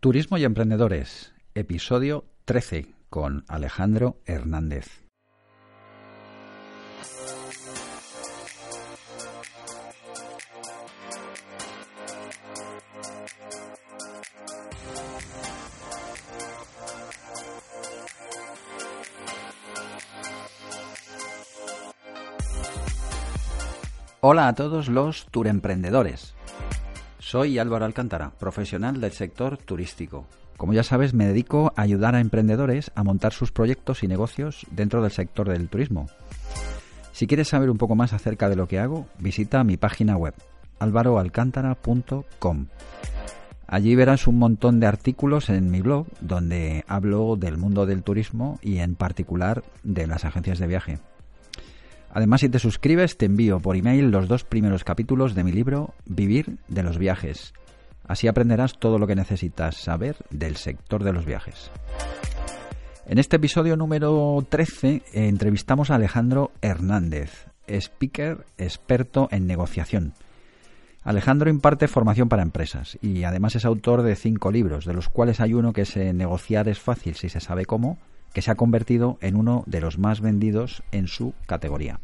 [0.00, 4.86] Turismo y Emprendedores, episodio 13, con Alejandro Hernández.
[24.22, 26.34] Hola a todos los turemprendedores.
[27.30, 30.26] Soy Álvaro Alcántara, profesional del sector turístico.
[30.56, 34.66] Como ya sabes, me dedico a ayudar a emprendedores a montar sus proyectos y negocios
[34.72, 36.08] dentro del sector del turismo.
[37.12, 40.34] Si quieres saber un poco más acerca de lo que hago, visita mi página web
[40.80, 42.66] alvaroalcántara.com.
[43.68, 48.58] Allí verás un montón de artículos en mi blog donde hablo del mundo del turismo
[48.60, 50.98] y en particular de las agencias de viaje.
[52.12, 55.94] Además, si te suscribes, te envío por email los dos primeros capítulos de mi libro
[56.06, 57.54] Vivir de los viajes.
[58.06, 61.70] Así aprenderás todo lo que necesitas saber del sector de los viajes.
[63.06, 70.14] En este episodio número 13 entrevistamos a Alejandro Hernández, speaker experto en negociación.
[71.02, 75.40] Alejandro imparte formación para empresas y además es autor de cinco libros, de los cuales
[75.40, 77.98] hay uno que es eh, Negociar es fácil si se sabe cómo,
[78.32, 82.00] que se ha convertido en uno de los más vendidos en su categoría.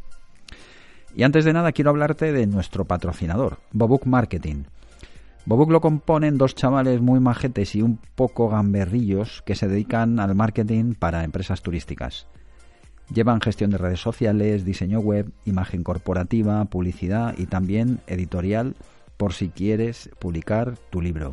[1.17, 4.65] Y antes de nada quiero hablarte de nuestro patrocinador, Bobuk Marketing.
[5.47, 10.35] Bobuk lo componen dos chavales muy majetes y un poco gamberrillos que se dedican al
[10.35, 12.27] marketing para empresas turísticas.
[13.15, 18.75] Llevan gestión de redes sociales, diseño web, imagen corporativa, publicidad y también editorial
[19.17, 21.33] por si quieres publicar tu libro.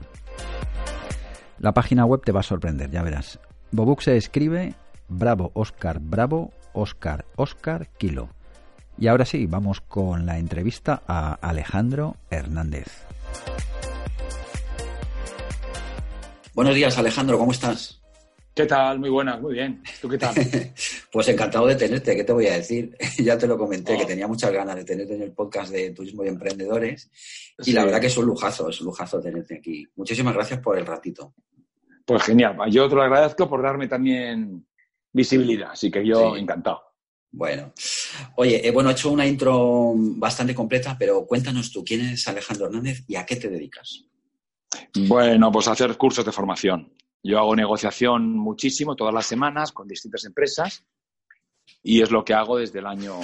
[1.60, 3.38] La página web te va a sorprender, ya verás.
[3.72, 4.76] Bobuk se escribe
[5.10, 8.30] Bravo Oscar Bravo Oscar Oscar Kilo.
[8.98, 12.88] Y ahora sí, vamos con la entrevista a Alejandro Hernández.
[16.54, 18.00] Buenos días, Alejandro, ¿cómo estás?
[18.54, 19.00] ¿Qué tal?
[19.00, 19.82] Muy buenas, muy bien.
[20.00, 20.36] ¿Tú qué tal?
[21.12, 22.96] pues encantado de tenerte, ¿qué te voy a decir?
[23.18, 24.08] ya te lo comenté, que oh.
[24.08, 27.10] tenía muchas ganas de tenerte en el podcast de Turismo y Emprendedores.
[27.66, 29.88] Y la verdad que es un lujazo, es un lujazo tenerte aquí.
[29.96, 31.34] Muchísimas gracias por el ratito.
[32.06, 32.58] Pues genial.
[32.70, 34.68] Yo te lo agradezco por darme también
[35.12, 36.93] visibilidad, así que yo encantado.
[37.36, 37.74] Bueno,
[38.36, 42.68] oye, eh, bueno, he hecho una intro bastante completa, pero cuéntanos tú, ¿quién es Alejandro
[42.68, 44.06] Hernández y a qué te dedicas?
[45.08, 46.94] Bueno, pues a hacer cursos de formación.
[47.24, 50.86] Yo hago negociación muchísimo, todas las semanas, con distintas empresas,
[51.82, 53.20] y es lo que hago desde el año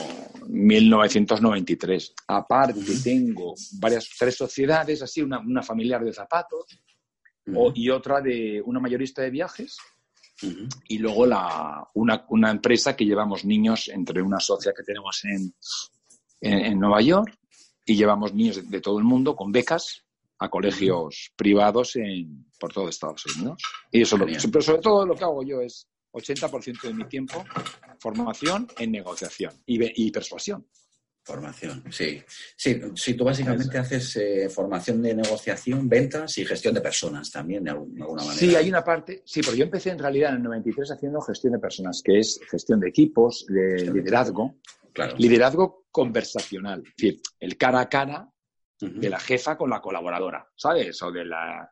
[0.47, 2.15] 1993.
[2.29, 6.65] Aparte, tengo varias, tres sociedades, así, una, familiar de zapatos
[7.75, 9.77] y otra de una mayorista de viajes
[10.87, 15.53] y luego la, una, empresa que llevamos niños entre una socia que tenemos en,
[16.41, 17.37] en, Nueva York
[17.85, 20.05] y llevamos niños de, todo el mundo con becas
[20.39, 23.61] a colegios privados en, por todo Estados Unidos.
[23.91, 27.43] Y eso lo, pero sobre todo lo que hago yo es 80% de mi tiempo
[27.99, 30.65] formación en negociación y, y persuasión.
[31.23, 32.23] Formación, sí.
[32.55, 37.71] Sí, tú básicamente haces eh, formación de negociación, ventas y gestión de personas también, de
[37.71, 38.33] alguna manera.
[38.33, 41.53] Sí, hay una parte, sí, pero yo empecé en realidad en el 93 haciendo gestión
[41.53, 44.55] de personas, que es gestión de equipos, de liderazgo,
[44.91, 45.15] claro.
[45.17, 48.29] liderazgo conversacional, es decir, el cara a cara
[48.79, 51.01] de la jefa con la colaboradora, ¿sabes?
[51.03, 51.69] O de la,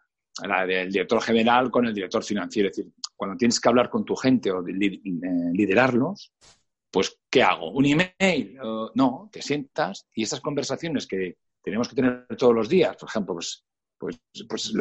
[0.68, 4.16] del director general con el director financiero, es decir, cuando tienes que hablar con tu
[4.16, 6.34] gente o liderarlos,
[6.92, 7.72] pues, ¿qué hago?
[7.72, 8.58] ¿Un email?
[8.96, 13.34] no, te sientas y esas conversaciones que tenemos que tener todos los días, por ejemplo,
[13.36, 13.64] pues,
[13.98, 14.74] pues, pues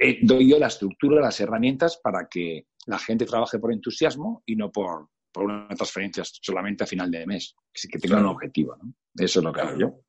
[0.00, 4.56] eh, doy yo la estructura, las herramientas para que la gente trabaje por entusiasmo y
[4.56, 8.76] no por, por una transferencia solamente a final de mes, que tenga un objetivo.
[8.76, 8.94] ¿no?
[9.14, 10.00] Eso es lo que hago yo.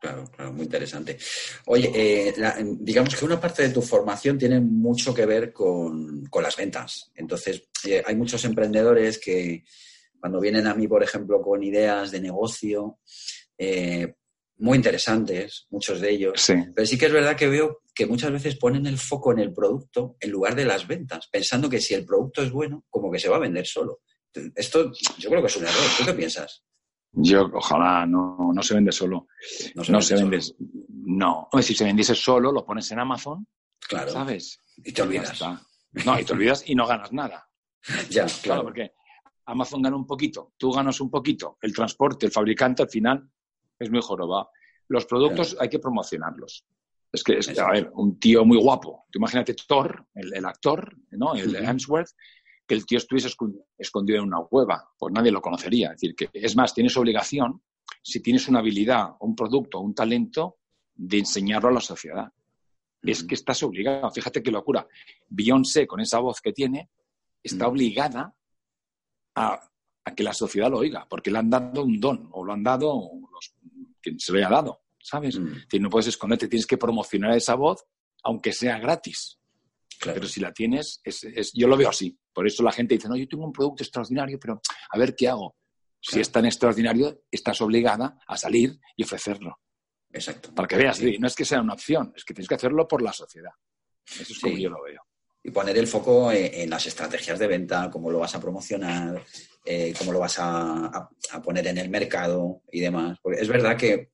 [0.00, 1.18] Claro, claro, muy interesante.
[1.66, 2.34] Oye, eh,
[2.80, 7.10] digamos que una parte de tu formación tiene mucho que ver con, las ventas.
[7.16, 9.64] Entonces, eh, hay muchos emprendedores que,
[10.20, 12.98] cuando vienen a mí, por ejemplo, con ideas de negocio,
[13.56, 14.14] eh,
[14.58, 16.44] muy interesantes, muchos de ellos.
[16.74, 19.52] Pero sí que es verdad que veo que muchas veces ponen el foco en el
[19.52, 23.18] producto en lugar de las ventas, pensando que si el producto es bueno, como que
[23.18, 24.00] se va a vender solo.
[24.54, 25.84] Esto yo creo que es un error.
[25.96, 26.64] ¿Tú qué piensas?
[27.12, 29.28] Yo, ojalá, no, no se vende solo.
[29.74, 30.40] No se, vende,
[30.90, 31.48] No.
[31.62, 33.46] Si se vendiese solo, lo pones en Amazon.
[33.80, 34.12] Claro.
[34.12, 34.60] ¿Sabes?
[34.76, 35.40] Y te olvidas.
[36.04, 37.48] No, y te olvidas y no ganas nada.
[38.10, 38.42] ya, claro.
[38.42, 38.62] claro.
[38.64, 38.92] Porque
[39.48, 43.28] Amazon gana un poquito, tú ganas un poquito, el transporte, el fabricante al final
[43.78, 44.48] es muy joroba.
[44.88, 46.66] Los productos hay que promocionarlos.
[47.10, 51.34] Es que, a ver, un tío muy guapo, tú imagínate Thor, el, actor, ¿no?
[51.34, 52.10] El de Hemsworth,
[52.66, 53.30] que el tío estuviese
[53.78, 55.92] escondido en una cueva, pues nadie lo conocería.
[55.92, 57.62] Es decir, que es más, tienes obligación,
[58.02, 60.58] si tienes una habilidad, un producto, un talento,
[60.94, 62.30] de enseñarlo a la sociedad.
[63.02, 64.10] es que estás obligado.
[64.10, 64.86] Fíjate qué locura.
[65.28, 66.90] Beyoncé, con esa voz que tiene,
[67.42, 68.34] está obligada
[69.38, 72.62] a, que la sociedad lo oiga, porque le han dado un don, o lo han
[72.62, 73.54] dado los,
[74.00, 75.38] quien se lo haya dado, ¿sabes?
[75.38, 77.84] no puedes esconderte, tienes que promocionar esa voz,
[78.22, 79.38] aunque sea gratis.
[80.02, 82.16] Pero si la tienes, es, yo lo veo así.
[82.32, 85.28] Por eso la gente dice, no, yo tengo un producto extraordinario, pero a ver qué
[85.28, 85.56] hago.
[86.00, 89.58] Si es tan extraordinario, estás obligada a salir y ofrecerlo.
[90.12, 90.54] Exacto.
[90.54, 93.02] Para que veas, no es que sea una opción, es que tienes que hacerlo por
[93.02, 93.50] la sociedad.
[94.06, 95.02] Eso es como yo lo veo.
[95.48, 99.24] Y poner el foco en, las estrategias de venta, cómo lo vas a promocionar,
[99.64, 101.08] eh, cómo lo vas a,
[101.42, 103.18] poner en el mercado y demás.
[103.22, 104.10] Porque es verdad que,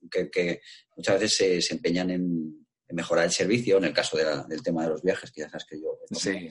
[0.95, 5.03] muchas veces se, empeñan en, mejorar el servicio, en el caso del tema de los
[5.03, 5.99] viajes, que ya sabes que yo...
[6.13, 6.49] Sí.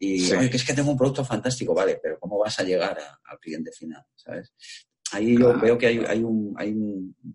[0.00, 3.38] Y que es que tengo un producto fantástico, vale, pero ¿cómo vas a llegar al
[3.38, 4.02] cliente final?
[4.16, 4.52] ¿Sabes?
[5.12, 6.24] Ahí yo veo que hay, hay,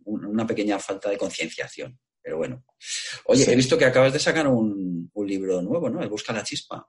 [0.04, 1.98] una pequeña falta de concienciación.
[2.21, 2.63] Pero bueno.
[3.25, 6.01] Oye, he visto que acabas de sacar un, libro nuevo, ¿no?
[6.01, 6.88] El Busca la Chispa.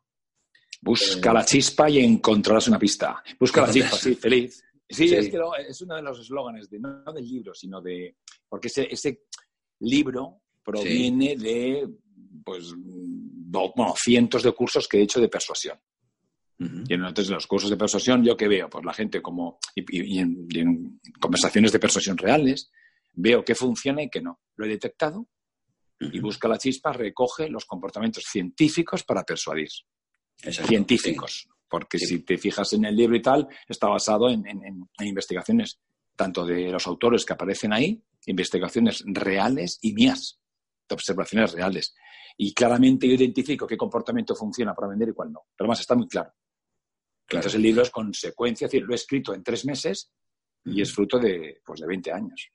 [0.82, 3.22] Busca la chispa y encontrarás una pista.
[3.38, 4.62] Busca la chispa, sí, feliz.
[4.88, 5.38] Sí, Es, que
[5.68, 8.16] es uno de los eslóganes, de, no del libro, sino de...
[8.48, 9.24] Porque ese, ese
[9.80, 11.88] libro proviene de,
[12.44, 15.78] pues, bueno, cientos de cursos que he hecho de persuasión.
[16.60, 18.68] Y entonces en los cursos de persuasión, ¿yo qué veo?
[18.68, 22.70] Pues la gente como, y, en, conversaciones de persuasión reales,
[23.12, 24.40] veo qué funciona y qué no.
[24.56, 25.26] Lo he detectado
[26.00, 29.68] y busca la chispa, recoge los comportamientos científicos para persuadir.
[30.36, 31.48] Científicos.
[31.68, 34.42] Porque si te fijas en el libro y tal, está basado en,
[35.00, 35.80] investigaciones
[36.16, 40.40] tanto de los autores que aparecen ahí, investigaciones reales y mías,
[40.88, 41.94] de observaciones reales.
[42.36, 45.40] Y claramente yo identifico qué comportamiento funciona para vender y cuál no.
[45.56, 46.32] Pero además está muy claro.
[47.28, 50.12] Entonces el libro es consecuencia, es decir, lo he escrito en tres meses
[50.64, 52.50] y es fruto de, pues, de 20 años.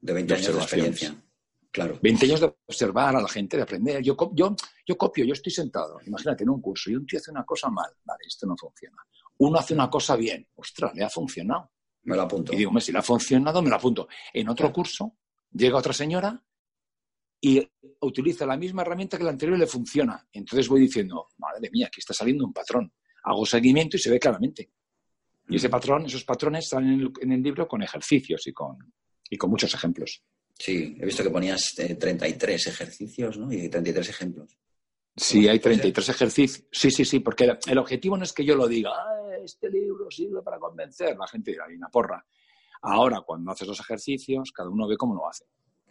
[0.00, 1.22] De 20 años de experiencia.
[1.70, 1.98] Claro.
[2.02, 4.02] 20 años de observar a la gente, de aprender.
[4.02, 4.56] Yo, yo,
[4.86, 7.68] yo copio, yo estoy sentado, imagínate, en un curso, y un tío hace una cosa
[7.68, 8.96] mal, vale, esto no funciona.
[9.38, 11.70] Uno hace una cosa bien, ostras, le ha funcionado.
[12.04, 12.52] Me lo apunto.
[12.52, 14.08] Y digo, si le ha funcionado, me lo apunto.
[14.32, 15.18] En otro curso,
[15.52, 16.42] llega otra señora
[17.40, 17.68] y
[18.00, 20.26] utiliza la misma herramienta que la anterior y le funciona.
[20.32, 22.92] Entonces voy diciendo, madre mía, aquí está saliendo un patrón
[23.28, 24.70] hago seguimiento y se ve claramente.
[25.48, 28.76] Y ese patrón, esos patrones están en el, libro con ejercicios y con,
[29.30, 30.22] y con muchos ejemplos.
[30.58, 33.52] Sí, he visto que ponías 33 eh, ejercicios, ¿no?
[33.52, 34.58] Y 33 ejemplos.
[35.16, 36.66] Sí, hay 33 ejercicios.
[36.70, 40.10] Sí, sí, sí, porque el, objetivo no es que yo lo diga, ah, este libro
[40.10, 41.16] sirve para convencer.
[41.16, 42.24] La gente dirá, hay una porra.
[42.82, 45.44] Ahora, cuando haces los ejercicios, cada uno ve cómo lo hace.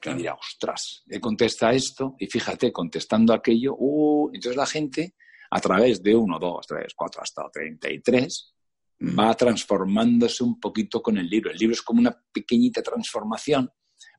[0.05, 5.15] Y dirá, ostras, le contesta esto y fíjate, contestando aquello, uh, entonces la gente
[5.49, 8.53] a través de 1, 2, 3, 4 hasta 33,
[9.01, 11.51] va transformándose un poquito con el libro.
[11.51, 13.71] El libro es como una pequeñita transformación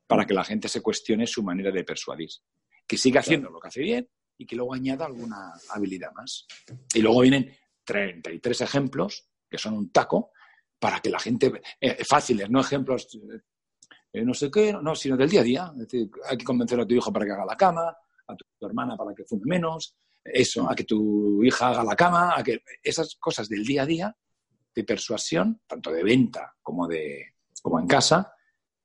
[0.07, 2.31] para que la gente se cuestione su manera de persuadir.
[2.87, 6.47] Que siga haciendo lo que hace bien y que luego añada alguna habilidad más.
[6.95, 7.53] Y luego vienen
[7.85, 10.31] 33 ejemplos, que son un taco,
[10.79, 13.09] para que la gente, eh, fáciles, no ejemplos,
[14.13, 15.73] eh, no sé qué, no, sino del día a día.
[15.73, 17.97] Es decir, hay que convencer a tu hijo para que haga la cama,
[18.29, 22.35] a tu hermana para que fume menos, eso, a que tu hija haga la cama,
[22.37, 24.17] a que esas cosas del día a día
[24.79, 28.33] de persuasión, tanto de venta como, de, como en casa,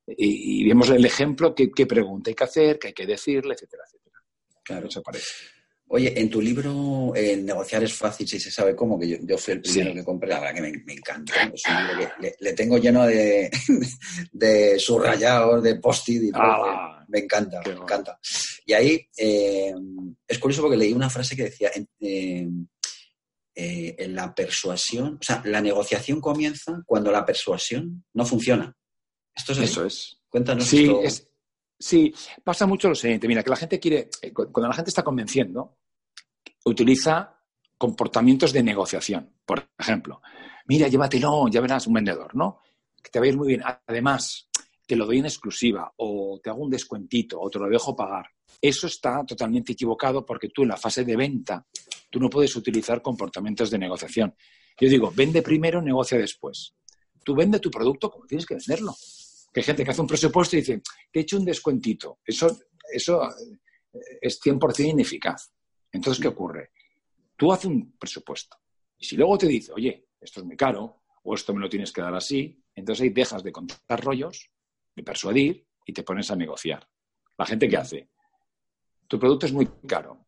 [0.06, 4.18] y, vemos el ejemplo, qué, pregunta hay que hacer, qué hay que decirle, etcétera, etcétera.
[4.62, 5.26] Claro, eso parece.
[5.86, 9.60] Oye, en tu libro Negociar es fácil si se sabe cómo, que yo, fui el
[9.60, 11.34] primero que compré, la verdad que me, encanta.
[11.54, 13.50] Es un libro que le, tengo lleno de,
[14.32, 16.42] de subrayados, de post-it y todo.
[16.42, 18.18] Ah, me encanta, me encanta.
[18.66, 19.74] Y ahí eh,
[20.26, 21.70] es curioso porque leí una frase que decía,
[22.00, 22.48] eh,
[23.54, 28.76] eh, en la persuasión, o sea, la negociación comienza cuando la persuasión no funciona.
[29.34, 30.18] ¿Esto es Eso es.
[30.28, 30.64] Cuéntanos.
[30.66, 30.90] Sí,
[31.78, 33.28] sí, pasa mucho lo siguiente.
[33.28, 35.76] Mira, que la gente quiere, cuando la gente está convenciendo,
[36.64, 37.40] utiliza
[37.78, 39.30] comportamientos de negociación.
[39.44, 40.20] Por ejemplo,
[40.66, 42.60] mira, llévatelo, ya verás un vendedor, ¿no?
[43.02, 43.62] Que te va a ir muy bien.
[43.86, 44.48] Además,
[44.86, 48.26] te lo doy en exclusiva o te hago un descuentito o te lo dejo pagar.
[48.60, 51.66] Eso está totalmente equivocado porque tú en la fase de venta,
[52.14, 54.36] tú no puedes utilizar comportamientos de negociación.
[54.78, 56.76] Yo digo, vende primero, negocia después.
[57.24, 58.94] Tú vende tu producto como tienes que venderlo.
[59.52, 60.80] Que hay gente que hace un presupuesto y dice,
[61.10, 62.20] que he hecho un descuentito.
[62.24, 62.56] Eso,
[62.92, 65.50] eso eh, es 100% ineficaz.
[65.90, 66.70] Entonces, ¿qué ocurre?
[67.36, 68.58] Tú haces un presupuesto.
[68.96, 71.90] Y si luego te dice, oye, esto es muy caro, o esto me lo tienes
[71.90, 74.52] que dar así, entonces ahí dejas de contar rollos
[74.94, 76.88] de persuadir y te pones a negociar.
[77.36, 78.08] La gente que hace,
[79.08, 80.24] tu producto es muy caro.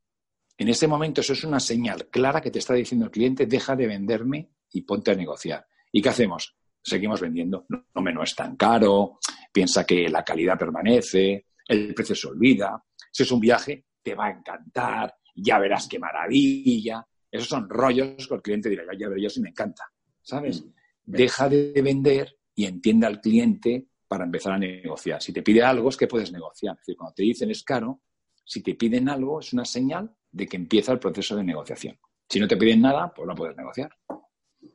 [0.58, 3.76] En ese momento eso es una señal clara que te está diciendo el cliente, deja
[3.76, 5.66] de venderme y ponte a negociar.
[5.92, 6.56] ¿Y qué hacemos?
[6.82, 7.66] Seguimos vendiendo.
[7.68, 9.18] No, no, no es tan caro,
[9.52, 12.82] piensa que la calidad permanece, el precio se olvida.
[13.10, 15.14] Si es un viaje, te va a encantar.
[15.34, 17.06] ya verás qué maravilla.
[17.30, 19.84] Esos son rollos que el cliente dirá, ya, verás, yo sí me encanta,
[20.22, 20.64] ¿sabes?
[20.64, 20.72] Mm.
[21.04, 25.20] Deja de vender y entiende al cliente para empezar a negociar.
[25.20, 26.74] Si te pide algo es que puedes negociar.
[26.74, 28.00] Es decir, cuando te dicen es caro,
[28.44, 31.98] si te piden algo es una señal de que empieza el proceso de negociación.
[32.28, 33.90] Si no te piden nada, pues no puedes negociar.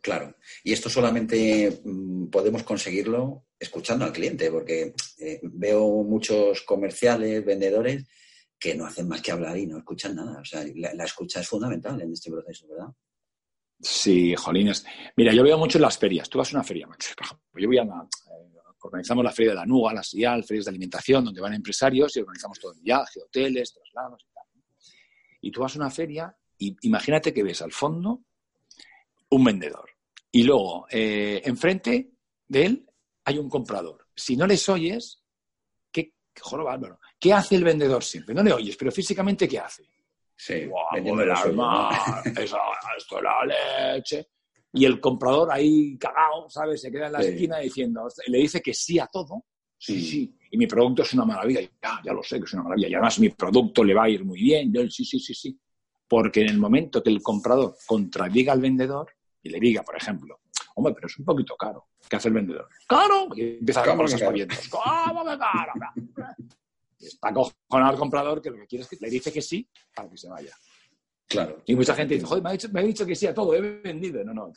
[0.01, 0.35] Claro.
[0.63, 8.07] Y esto solamente mm, podemos conseguirlo escuchando al cliente, porque eh, veo muchos comerciales, vendedores,
[8.59, 10.39] que no hacen más que hablar y no escuchan nada.
[10.41, 12.87] O sea, la, escucha es fundamental en este proceso, ¿verdad?
[13.79, 14.83] Sí, jolines.
[15.15, 16.29] Mira, yo veo mucho en las ferias.
[16.29, 17.13] Tú vas a una feria, Max.
[17.15, 18.51] Por ejemplo, yo voy a la, eh,
[18.81, 22.19] organizamos la feria de la NUGA, la SIAL, ferias de alimentación, donde van empresarios y
[22.21, 24.25] organizamos todo el viaje, hoteles, traslados
[25.41, 28.21] y tú vas a una feria y imagínate que ves al fondo
[29.29, 29.89] un vendedor.
[30.31, 32.11] Y luego, eh, enfrente
[32.47, 32.89] de él
[33.25, 34.07] hay un comprador.
[34.15, 35.23] Si no les oyes,
[35.91, 36.99] ¿qué, joro bárbaro?
[37.19, 38.35] ¿Qué hace el vendedor siempre?
[38.35, 39.83] No le oyes, pero físicamente, ¿qué hace?
[40.35, 42.57] Sí, vendiendo el alma, eso,
[42.97, 44.27] esto es la leche.
[44.73, 46.81] Y el comprador ahí cagado, ¿sabes?
[46.81, 49.45] Se queda en la esquina diciendo, le dice que sí a todo.
[49.77, 50.37] Sí, sí.
[50.51, 51.61] Y mi producto es una maravilla.
[51.61, 52.89] Ya, ya lo sé que es una maravilla.
[52.89, 54.71] Y además mi producto le va a ir muy bien.
[54.71, 55.59] Yo, sí, sí, sí, sí.
[56.07, 60.41] Porque en el momento que el comprador contradiga al vendedor, y le diga, por ejemplo,
[60.75, 61.87] hombre, pero es un poquito caro.
[62.07, 62.67] ¿Qué hace el vendedor?
[62.87, 63.29] ¡Caro!
[63.33, 64.67] Y empieza a comprar los aspavientos.
[64.69, 65.73] ¿Cómo que caro?
[66.99, 70.09] Está cojonado al comprador que lo que quiere es que le dice que sí para
[70.09, 70.53] que se vaya.
[71.27, 71.63] Claro.
[71.65, 73.55] Y mucha gente dice, joder, me ha, dicho, me ha dicho que sí a todo,
[73.55, 74.23] he vendido.
[74.23, 74.51] No, no,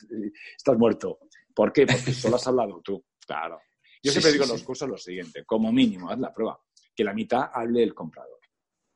[0.57, 1.19] estás muerto.
[1.53, 1.87] ¿Por qué?
[1.87, 3.03] Porque solo has hablado tú.
[3.25, 3.59] Claro.
[4.05, 6.59] Yo siempre digo en los cursos lo siguiente, como mínimo, haz la prueba,
[6.95, 8.39] que la mitad hable el comprador.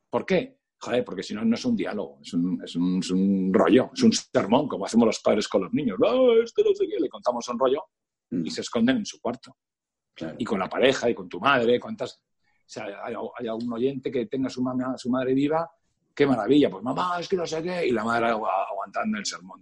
[0.08, 0.60] ¿Por qué?
[0.80, 3.90] Joder, porque si no, no es un diálogo, es un, es, un, es un, rollo,
[3.94, 5.98] es un sermón, como hacemos los padres con los niños.
[6.00, 7.84] No, esto no sé qué, le contamos un rollo
[8.32, 8.50] y mm.
[8.50, 9.58] se esconden en su cuarto.
[10.38, 12.16] Y con la pareja y con tu madre, cuántas...
[12.16, 15.70] O sea, hay, hay algún oyente que tenga su, mamá, su madre viva,
[16.14, 19.60] qué maravilla, pues mamá, es que no sé qué, y la madre aguantando el sermón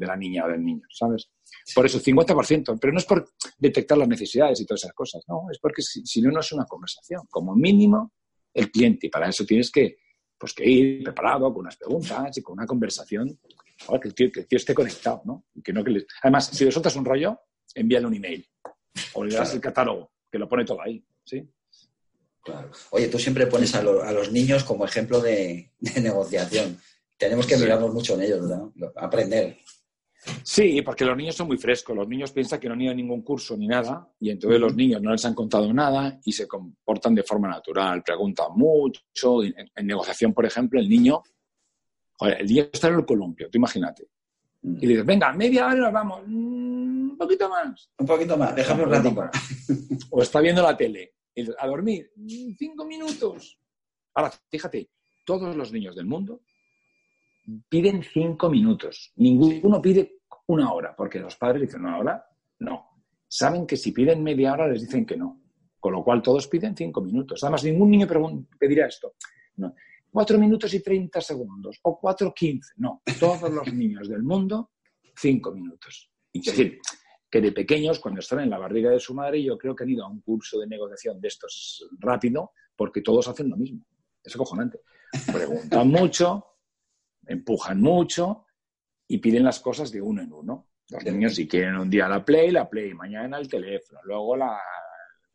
[0.00, 1.30] de la niña o del niño, ¿sabes?
[1.74, 3.28] Por eso, 50%, pero no es por
[3.58, 6.52] detectar las necesidades y todas esas cosas, no, es porque si, si no, no es
[6.52, 7.22] una conversación.
[7.28, 8.12] Como mínimo,
[8.54, 9.98] el cliente, y para eso tienes que
[10.38, 13.38] pues que ir preparado con unas preguntas y con una conversación,
[14.00, 15.44] que, el tío, esté conectado, ¿no?
[15.62, 17.38] que no que Además, si le sueltas un rollo,
[17.74, 18.48] envíale un email
[19.12, 21.46] o le das el catálogo, que lo pone todo ahí, ¿sí?
[22.42, 22.70] Claro.
[22.90, 26.80] Oye, tú siempre pones a, los niños como ejemplo de, negociación.
[27.18, 28.62] Tenemos que mirarnos mucho en ellos, ¿verdad?
[28.96, 29.58] Aprender.
[30.42, 31.96] Sí, porque los niños son muy frescos.
[31.96, 34.74] Los niños piensan que no han ido a ningún curso ni nada y entonces los
[34.74, 39.42] niños no les han contado nada y se comportan de forma natural, preguntan mucho.
[39.42, 41.22] En, negociación, por ejemplo, el niño,
[42.20, 44.08] el niño está en el columpio, tú imagínate.
[44.62, 46.22] Y dices, venga, media hora nos vamos.
[46.26, 47.90] Mm, un poquito más.
[47.98, 49.30] Un poquito más, déjame un ratito.
[50.10, 51.14] O está viendo la tele.
[51.58, 53.58] A dormir, mm, cinco minutos.
[54.14, 54.90] Ahora, fíjate,
[55.24, 56.42] todos los niños del mundo
[57.68, 59.12] piden cinco minutos.
[59.16, 62.24] Ninguno pide una hora, porque los padres dicen una hora,
[62.60, 62.88] no.
[63.28, 65.40] Saben que si piden media hora les dicen que no.
[65.78, 67.42] Con lo cual todos piden cinco minutos.
[67.42, 68.06] Además, ningún niño
[68.58, 69.14] pedirá esto.
[69.56, 69.74] No.
[70.10, 72.72] Cuatro minutos y treinta segundos o cuatro quince.
[72.76, 74.72] No, todos los niños del mundo,
[75.16, 76.10] cinco minutos.
[76.32, 76.80] Es decir,
[77.30, 79.90] que de pequeños, cuando están en la barriga de su madre, yo creo que han
[79.90, 83.86] ido a un curso de negociación de estos rápido, porque todos hacen lo mismo.
[84.22, 84.80] Es acojonante.
[85.32, 86.44] Preguntan mucho,
[87.30, 88.44] empujan mucho
[89.06, 90.66] y piden las cosas de uno en uno.
[90.88, 94.58] Los niños si quieren un día la Play, la Play, mañana el teléfono, luego la,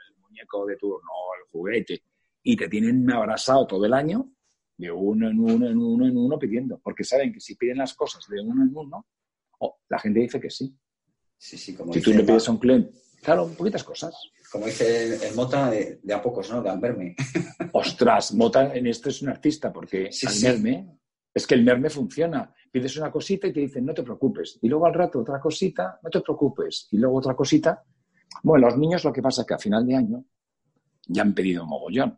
[0.10, 1.10] el muñeco de turno,
[1.40, 2.04] el juguete,
[2.44, 4.30] y te tienen abrazado todo el año
[4.78, 7.94] de uno en uno, en uno, en uno pidiendo, porque saben que si piden las
[7.94, 9.08] cosas de uno en uno,
[9.60, 10.76] oh, la gente dice que sí.
[11.38, 14.14] Sí, sí, como si tú le pides a un cliente, claro, poquitas cosas.
[14.52, 16.62] Como dice el, Mota, de, a pocos, ¿no?
[16.62, 17.16] De verme.
[17.72, 21.00] Ostras, Mota en esto es un artista, porque sí, al verme
[21.36, 22.50] es que el merme funciona.
[22.72, 24.58] Pides una cosita y te dicen, no te preocupes.
[24.62, 26.88] Y luego al rato otra cosita, no te preocupes.
[26.92, 27.84] Y luego otra cosita.
[28.42, 30.26] Bueno, los niños lo que pasa es que a final de año
[31.08, 32.18] ya han pedido mogollón.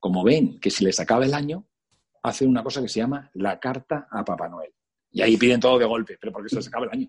[0.00, 1.64] Como ven que si les acaba el año,
[2.24, 4.74] hacen una cosa que se llama la carta a Papá Noel.
[5.12, 7.08] Y ahí piden todo de golpe, pero porque se les acaba el año.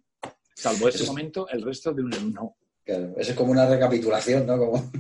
[0.54, 2.56] Salvo ese momento, el resto de un no.
[2.84, 4.58] Claro, eso es como una recapitulación, ¿no?
[4.60, 4.78] Como...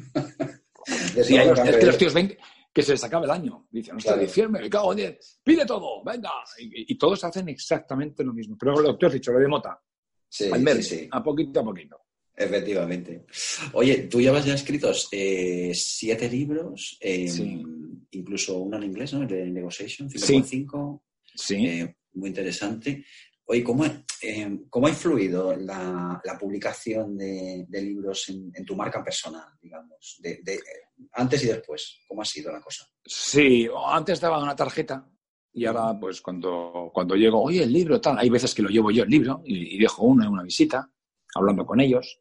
[1.23, 2.35] sí, es que los tíos ven,
[2.77, 3.65] que se les acaba el año.
[3.71, 4.21] Dicen, no claro.
[4.21, 6.29] diciembre, me cago en pide todo, venga.
[6.59, 8.55] Y, todos hacen exactamente lo mismo.
[8.55, 9.81] Pero lo que has dicho, lo de Mota,
[10.29, 11.99] sí, al mes, sí, a poquito a poquito.
[12.35, 13.25] Efectivamente.
[13.73, 17.27] Oye, tú llevas ya escritos eh, siete libros, eh,
[18.11, 19.23] incluso uno en inglés, ¿no?
[19.23, 21.01] El de Negotiation, 5.5.
[21.33, 21.65] Sí.
[21.65, 23.03] Eh, muy interesante.
[23.49, 23.85] Oye, ¿cómo,
[24.69, 30.19] ¿cómo ha influido la, publicación de, libros en, tu marca personal, digamos?
[30.19, 30.59] de,
[31.13, 32.85] antes y después, ¿cómo ha sido la cosa?
[33.05, 35.07] Sí, antes daba una tarjeta
[35.53, 38.91] Y ahora, pues cuando, cuando llego, oye, el libro, tal, hay veces que lo llevo
[38.91, 40.91] yo el libro y, dejo uno en una visita,
[41.33, 42.19] hablando con ellos,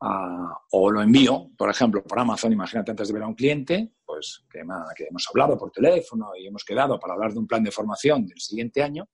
[0.00, 3.92] ah, o lo envío, por ejemplo, por Amazon, imagínate antes de ver a un cliente,
[4.04, 4.62] pues que,
[4.96, 8.26] que hemos hablado por teléfono y hemos quedado para hablar de un plan de formación
[8.26, 9.08] del siguiente año,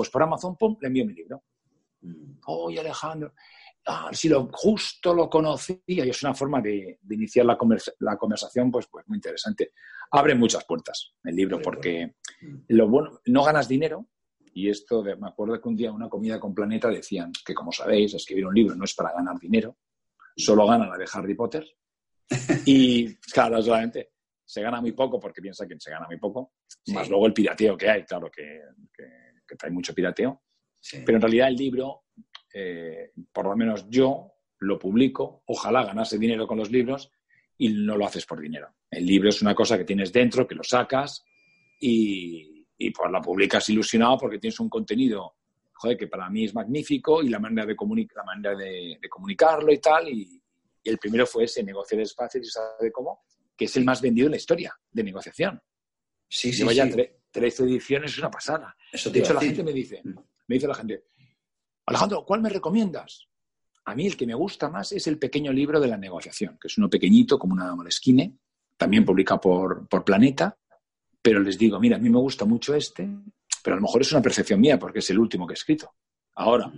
[0.00, 1.42] pues por Amazon, pum, le envío mi libro.
[2.00, 2.38] Mm.
[2.46, 3.34] Oye, Alejandro,
[3.86, 7.58] ah, si lo justo lo conocía, y es una forma de, iniciar la,
[7.98, 9.72] la, conversación, pues, pues muy interesante.
[10.12, 12.14] Abre muchas puertas el libro, porque
[12.68, 14.08] lo bueno, no ganas dinero,
[14.54, 18.14] y esto, me acuerdo que un día una comida con Planeta decían que, como sabéis,
[18.14, 19.76] escribir un libro no es para ganar dinero,
[20.34, 21.66] solo gana la de Harry Potter.
[22.64, 26.54] y, claro, solamente se gana muy poco porque piensa que se gana muy poco,
[26.86, 29.29] más luego el pirateo que hay, claro que, que,
[29.60, 30.42] hay mucho pirateo.
[31.04, 32.04] Pero en realidad el libro
[32.52, 37.10] eh, por lo menos yo lo publico, ojalá ganase dinero con los libros
[37.56, 38.74] y no lo haces por dinero.
[38.90, 41.24] El libro es una cosa que tienes dentro, que lo sacas
[41.78, 45.36] y, y pues la publicas ilusionado porque tienes un contenido
[45.80, 49.78] joder, que para mí es magnífico y la manera de, la manera de, comunicarlo y
[49.78, 50.08] tal.
[50.08, 50.42] Y,
[50.82, 53.24] el primero fue ese, Negociar Espacio, y sabe cómo,
[53.56, 55.60] que es el más vendido en la historia de negociación.
[56.26, 56.88] Sí, sí, Lleva ya
[57.30, 58.76] 13 ediciones, es una pasada.
[58.92, 60.14] de hecho, la gente me dice, mm.
[60.48, 61.04] me dice la gente,
[61.86, 63.28] Alejandro, ¿cuál me recomiendas?
[63.84, 66.68] A mí el que me gusta más es el pequeño libro de la negociación, que
[66.68, 68.36] es uno pequeñito, como una molesquine,
[68.76, 70.56] también publicado por, por Planeta,
[71.22, 73.08] pero les digo, mira, a mí me gusta mucho este,
[73.62, 75.94] pero a lo mejor es una percepción mía porque es el último que he escrito.
[76.34, 76.72] Ahora,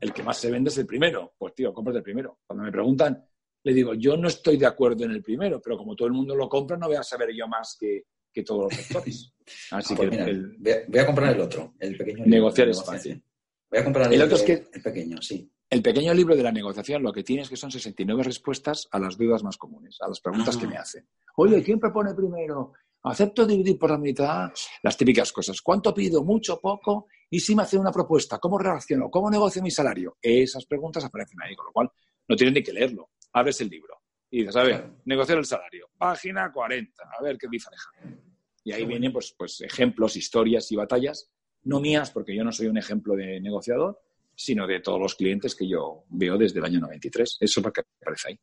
[0.00, 1.34] el que más se vende es el primero.
[1.36, 2.38] Pues tío, compras el primero.
[2.46, 3.24] Cuando me preguntan,
[3.64, 6.34] le digo, yo no estoy de acuerdo en el primero, pero como todo el mundo
[6.34, 8.04] lo compra, no voy a saber yo más que,
[8.40, 9.34] todos los lectores.
[9.70, 12.24] Así ah, que pues voy, a, comprar el otro, el pequeño.
[12.24, 13.22] Negociar es fácil.
[13.70, 15.52] Voy a comprar el, otro es que, el pequeño, sí.
[15.68, 18.98] El pequeño libro de la negociación lo que tiene es que son 69 respuestas a
[18.98, 20.82] las dudas más comunes, a las preguntas que me ah.
[20.82, 21.06] hacen.
[21.36, 22.72] Oye, ¿quién propone primero?
[23.04, 24.50] ¿Acepto dividir por la mitad?
[24.82, 25.60] Las típicas cosas.
[25.60, 26.22] ¿Cuánto pido?
[26.22, 26.60] ¿Mucho?
[26.60, 27.08] ¿Poco?
[27.28, 28.38] ¿Y si me hace una propuesta?
[28.38, 29.10] ¿Cómo reacciono?
[29.10, 30.16] ¿Cómo negocio mi salario?
[30.20, 31.90] Esas preguntas aparecen ahí, con lo cual
[32.28, 33.10] no tienen ni que leerlo.
[33.32, 34.02] Abres el libro
[34.32, 35.90] y dices, a ver, negociar el salario.
[35.98, 37.02] Página 40.
[37.18, 38.21] A ver qué dice Alejandro.
[38.64, 41.30] Y ahí vienen pues, pues ejemplos, historias y batallas
[41.64, 44.00] no mías, porque yo no soy un ejemplo de negociador,
[44.34, 47.36] sino de todos los clientes que yo veo desde el año 93.
[47.40, 48.40] Eso es lo que aparece ahí.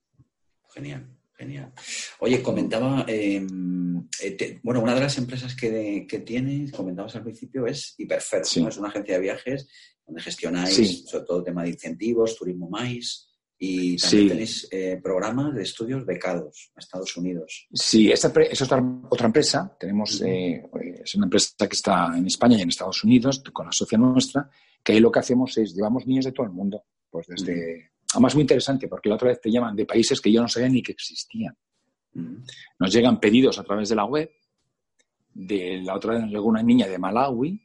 [0.73, 1.73] Genial, genial.
[2.19, 7.65] Oye, comentaba, em, eh, bueno, una de las empresas que, que tienes, comentabas al principio,
[7.65, 9.67] es Hiperfer, es una agencia de viajes
[10.05, 13.28] donde gestionáis sobre todo tema de incentivos, turismo más.
[13.61, 17.67] Y también tenéis eh, programas de estudios becados a Estados Unidos.
[17.73, 19.75] Sí, esta es otra, otra empresa.
[19.77, 20.63] Tenemos, eh,
[21.03, 24.49] es una empresa que está en España y en Estados Unidos, con la socia nuestra,
[24.81, 26.85] que ahí lo que hacemos es llevamos niños de todo el mundo.
[27.09, 27.91] Pues desde.
[28.13, 30.69] Además, muy interesante, porque la otra vez te llaman de países que yo no sabía
[30.69, 31.55] ni que existían.
[32.79, 34.31] Nos llegan pedidos a través de la web.
[35.33, 37.61] De la otra vez nos llegó una niña de Malawi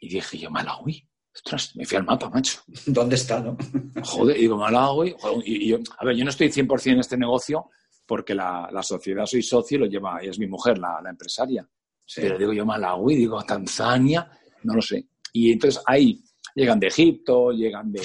[0.00, 2.60] y dije yo, Malawi, Ostras, me fui al mapa, macho.
[2.86, 3.56] ¿Dónde está, no?
[4.04, 5.14] Joder, digo, Malawi.
[5.44, 7.70] Y, yo, a ver, yo no estoy 100% en este negocio
[8.06, 11.68] porque la, sociedad soy socio y lo lleva, es mi mujer, la, empresaria.
[12.16, 14.28] Pero digo yo, Malawi, digo, Tanzania,
[14.64, 15.06] no lo sé.
[15.32, 16.20] Y entonces ahí
[16.56, 18.02] llegan de Egipto, llegan de,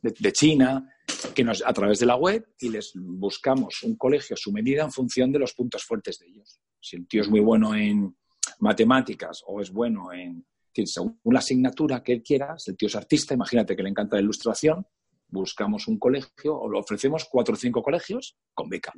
[0.00, 0.88] de, China,
[1.34, 4.84] que nos, a través de la web y les buscamos un colegio a su medida
[4.84, 6.60] en función de los puntos fuertes de ellos.
[6.80, 8.16] Si el tío es muy bueno en
[8.60, 10.46] matemáticas o es bueno en
[10.86, 14.16] según la asignatura que él quiera, si el tío es artista, imagínate que le encanta
[14.16, 14.86] la ilustración,
[15.28, 18.92] buscamos un colegio o lo ofrecemos cuatro o cinco colegios con beca.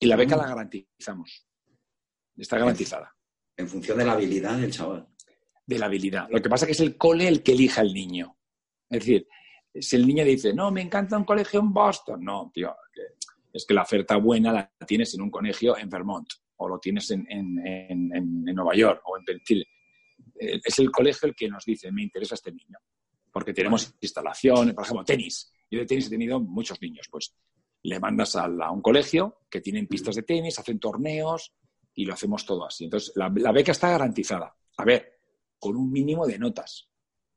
[0.00, 0.40] Y la beca mm.
[0.40, 1.46] la garantizamos.
[2.36, 3.14] Está garantizada.
[3.56, 5.08] En función de la habilidad del chaval.
[5.66, 6.28] De la habilidad.
[6.30, 8.36] Lo que pasa es que es el cole el que elija el niño.
[8.88, 9.26] Es decir,
[9.74, 12.74] si el niño dice, no, me encanta un colegio en Boston, no, tío,
[13.52, 17.10] es que la oferta buena la tienes en un colegio en Vermont o lo tienes
[17.10, 19.66] en, en Nueva York o en Chile.
[20.38, 22.78] Eh, es el colegio el que nos dice, me interesa este niño,
[23.32, 25.52] porque tenemos instalaciones, por ejemplo, tenis.
[25.70, 27.34] Yo de tenis he tenido muchos niños, pues
[27.82, 31.52] le mandas a, un colegio que tienen pistas de tenis, hacen torneos
[31.94, 32.84] y lo hacemos todo así.
[32.84, 34.54] Entonces, la, beca está garantizada.
[34.76, 35.20] A ver,
[35.58, 36.88] con un mínimo de notas,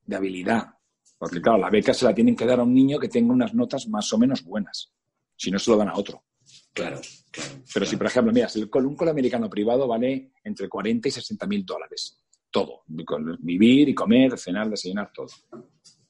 [0.04, 0.74] de habilidad.
[1.18, 3.54] Porque, claro, la beca se la tienen que dar a un niño que tenga unas
[3.54, 4.92] notas más o menos buenas.
[5.36, 6.24] Si no, se lo dan a otro.
[6.72, 7.50] Claro, claro.
[7.72, 11.46] Pero si, por ejemplo, mira, el, un cole americano privado vale entre 40 y 60
[11.46, 12.21] mil dólares
[12.52, 15.26] todo, vivir y comer, cenar, desayunar, todo.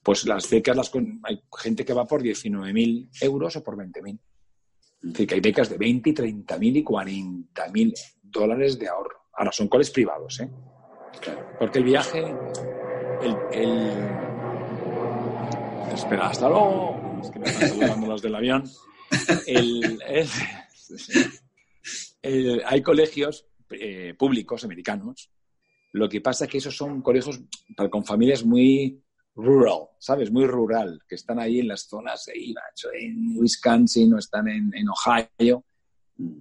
[0.02, 4.18] Pues las becas, las, hay gente que va por 19.000 euros o por 20.000.
[5.02, 9.28] Es decir, que hay becas de 20, 30.000 y 40.000 dólares de ahorro.
[9.32, 10.50] Ahora, son coles privados, ¿eh?
[11.58, 12.34] Porque el viaje,
[13.22, 13.36] el,
[15.94, 17.20] Espera, hasta luego.
[17.22, 18.64] Es que me están saludando los del avión.
[22.64, 25.30] hay colegios eh, públicos americanos
[25.92, 27.40] Lo que pasa es que esos son colegios
[27.90, 29.02] con familias muy
[29.34, 30.30] rural, ¿sabes?
[30.30, 32.54] Muy rural, que están ahí en las zonas, ahí,
[32.94, 35.64] en Wisconsin o están en, Ohio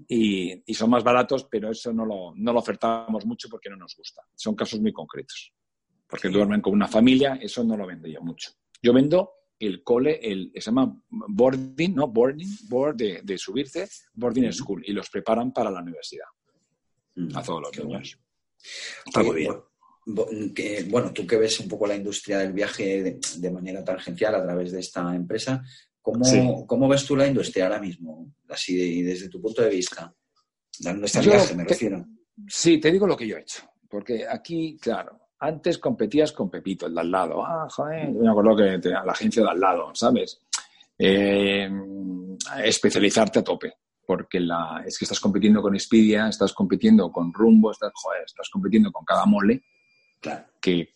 [0.07, 3.95] y, son más baratos, pero eso no lo, no lo ofertamos mucho porque no nos
[3.95, 4.21] gusta.
[4.35, 5.53] Son casos muy concretos.
[6.07, 8.51] Porque duermen con una familia, eso no lo vendo yo mucho.
[8.81, 12.07] Yo vendo el cole, el, se llama boarding, ¿no?
[12.07, 16.25] Boarding, board de, subirse, boarding school, y los preparan para la universidad.
[17.35, 18.20] A todos los niños.
[19.05, 19.53] Está muy bien.
[20.89, 24.71] Bueno, tú que ves un poco la industria del viaje de, manera tangencial a través
[24.71, 25.61] de esta empresa,
[26.01, 28.33] ¿cómo, ¿cómo, ves tú la industria ahora mismo?
[28.49, 30.13] Así desde tu punto de vista.
[30.79, 32.05] Dando este viaje, me refiero.
[32.47, 33.63] Sí, te digo lo que yo he hecho.
[33.87, 37.45] Porque aquí, claro, antes competías con Pepito, el de al lado.
[37.45, 40.39] Ah, joder, me acuerdo que tenía la agencia de al lado, ¿sabes?
[40.97, 41.69] Eh,
[42.63, 43.73] especializarte a tope
[44.05, 48.49] porque la, es que estás compitiendo con Expedia, estás compitiendo con Rumbo, estás, joder, estás
[48.49, 49.63] compitiendo con cada mole
[50.59, 50.93] que,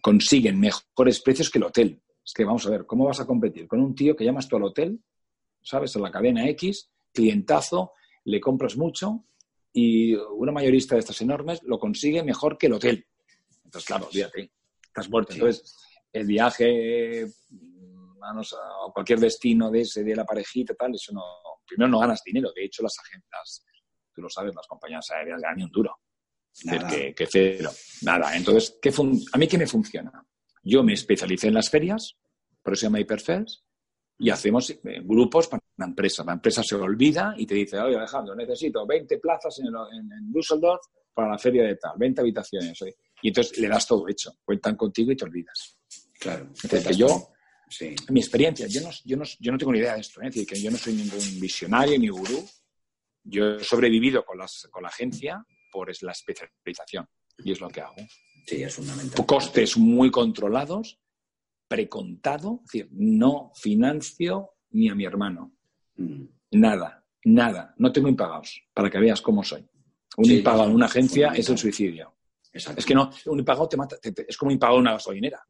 [0.00, 2.02] consiguen mejores precios que el hotel.
[2.22, 4.56] Es que vamos a ver, ¿cómo vas a competir con un tío que llamas tú
[4.56, 5.00] al hotel,
[5.62, 7.92] sabes, a la cadena X, clientazo,
[8.24, 9.24] le compras mucho
[9.72, 13.06] y una mayorista de estas enormes lo consigue mejor que el hotel?
[13.64, 14.50] Entonces, claro, olvídate,
[14.82, 15.32] estás muerto.
[15.32, 15.74] Entonces,
[16.12, 17.26] el viaje
[18.22, 21.22] a cualquier destino de ese, de la parejita, tal, eso no,
[21.66, 22.52] primero no ganas dinero.
[22.54, 23.64] De hecho, las agencias,
[24.12, 25.98] tú lo sabes, las compañías aéreas ganan un duro.
[26.88, 27.70] Que, que, cero.
[28.02, 28.36] Nada.
[28.36, 28.90] Entonces, ¿qué
[29.32, 30.24] ¿a mí qué me funciona?
[30.62, 32.16] Yo me especialicé en las ferias,
[32.62, 33.64] por eso se llama Hyperfairs,
[34.18, 36.22] y hacemos eh, grupos para la empresa.
[36.24, 40.80] La empresa se olvida y te dice, oye, Alejandro, necesito 20 plazas en, en, Düsseldorf
[41.12, 42.78] para la feria de tal, 20 habitaciones.
[43.20, 44.32] Y entonces le das todo hecho.
[44.44, 45.76] Cuentan contigo y te olvidas.
[46.18, 46.48] Claro.
[46.62, 47.33] Entonces, yo,
[48.10, 50.28] mi experiencia, yo no, yo, no, yo no tengo ni idea de esto, ¿eh?
[50.28, 52.44] es decir, que yo no soy ningún visionario ni gurú.
[53.22, 57.80] Yo he sobrevivido con, las, con la agencia por la especialización y es lo que
[57.80, 57.96] hago.
[58.46, 59.26] Sí, es fundamental.
[59.26, 61.00] Costes muy controlados,
[61.66, 65.56] precontado, es decir, no financio ni a mi hermano.
[65.96, 66.24] Mm.
[66.52, 67.74] Nada, nada.
[67.78, 69.66] No tengo impagados, para que veas cómo soy.
[70.18, 72.14] Un impagado en una agencia es el suicidio.
[72.52, 75.44] Es que no, un impagado te mata, es como impagado en una gasolinera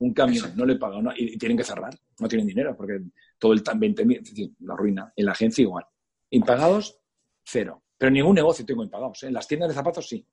[0.00, 3.00] un camión no le paga y, tienen que cerrar, no tienen dinero porque
[3.38, 5.12] todo el 20.000, la ruina.
[5.14, 5.84] En la agencia igual.
[6.30, 6.98] Impagados,
[7.44, 7.82] cero.
[7.96, 9.22] Pero ningún negocio tengo impagados.
[9.22, 9.26] ¿eh?
[9.28, 10.26] En las tiendas de zapatos sí.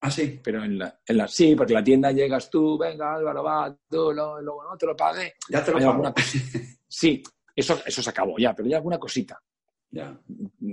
[0.00, 0.40] Ah, sí.
[0.42, 4.12] Pero en la, en la sí, porque la tienda llegas tú, venga Álvaro, va, tú,
[4.12, 5.34] luego no te lo pagué.
[5.48, 6.14] Ya te lo pago.
[6.88, 7.22] sí,
[7.54, 9.40] eso, eso se acabó ya, pero ya alguna cosita.
[9.90, 10.16] Ya.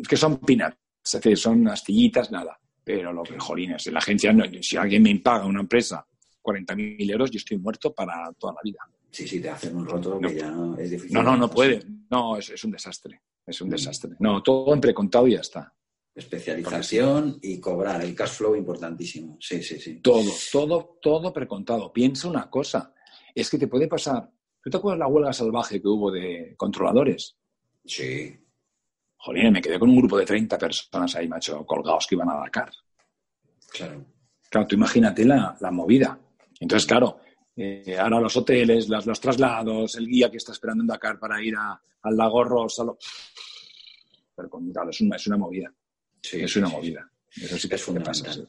[0.07, 2.59] Que son peanuts, es decir, son astillitas, nada.
[2.83, 6.05] Pero lo que, jolines, en la agencia, si alguien me paga una empresa
[6.43, 8.79] 40.000 euros, yo estoy muerto para toda la vida.
[9.09, 11.13] Sí, sí, te hacen un roto que ya es difícil.
[11.13, 11.83] No, no, no puede.
[12.09, 13.21] No, es, un desastre.
[13.45, 13.71] Es un mm.
[13.71, 14.11] desastre.
[14.19, 15.73] No, todo en precontado y ya está.
[16.15, 19.37] Especialización y cobrar, el cash flow importantísimo.
[19.39, 19.99] Sí, sí, sí.
[19.99, 21.93] Todo, todo, todo precontado.
[21.93, 22.93] Piensa una cosa,
[23.33, 24.29] es que te puede pasar.
[24.61, 27.35] ¿Tú te acuerdas la huelga salvaje que hubo de controladores?
[27.85, 28.35] Sí.
[29.17, 32.35] Joder, me quedé con un grupo de 30 personas ahí, macho, colgados que iban a
[32.35, 32.71] Dakar.
[33.71, 34.05] Claro.
[34.49, 36.19] Claro, tú imagínate la, la movida.
[36.59, 37.19] Entonces, claro,
[37.55, 41.55] eh, ahora los hoteles, los traslados, el guía que está esperando en Dakar para ir
[41.55, 42.83] al lago Rosa.
[44.35, 45.73] Pero claro, es, una, es una movida.
[46.21, 47.09] Sí, es una movida.
[47.35, 48.47] Eso sí que es fundamental.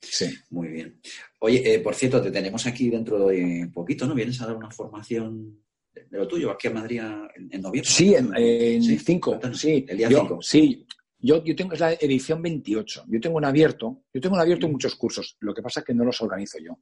[0.00, 0.26] Sí.
[0.50, 1.00] Muy bien.
[1.40, 4.14] Oye, eh, por cierto, te tenemos aquí dentro de poquito, ¿no?
[4.14, 7.90] ¿Vienes a dar una formación de lo tuyo aquí a Madrid en, noviembre?
[7.90, 9.38] Sí, en, cinco.
[9.54, 10.38] Sí, el día 5.
[10.42, 10.86] Sí,
[11.18, 13.04] yo, yo tengo, es la edición 28.
[13.08, 15.36] Yo tengo un abierto, yo tengo un abierto en muchos cursos.
[15.40, 16.78] Lo que pasa es que no los organizo yo.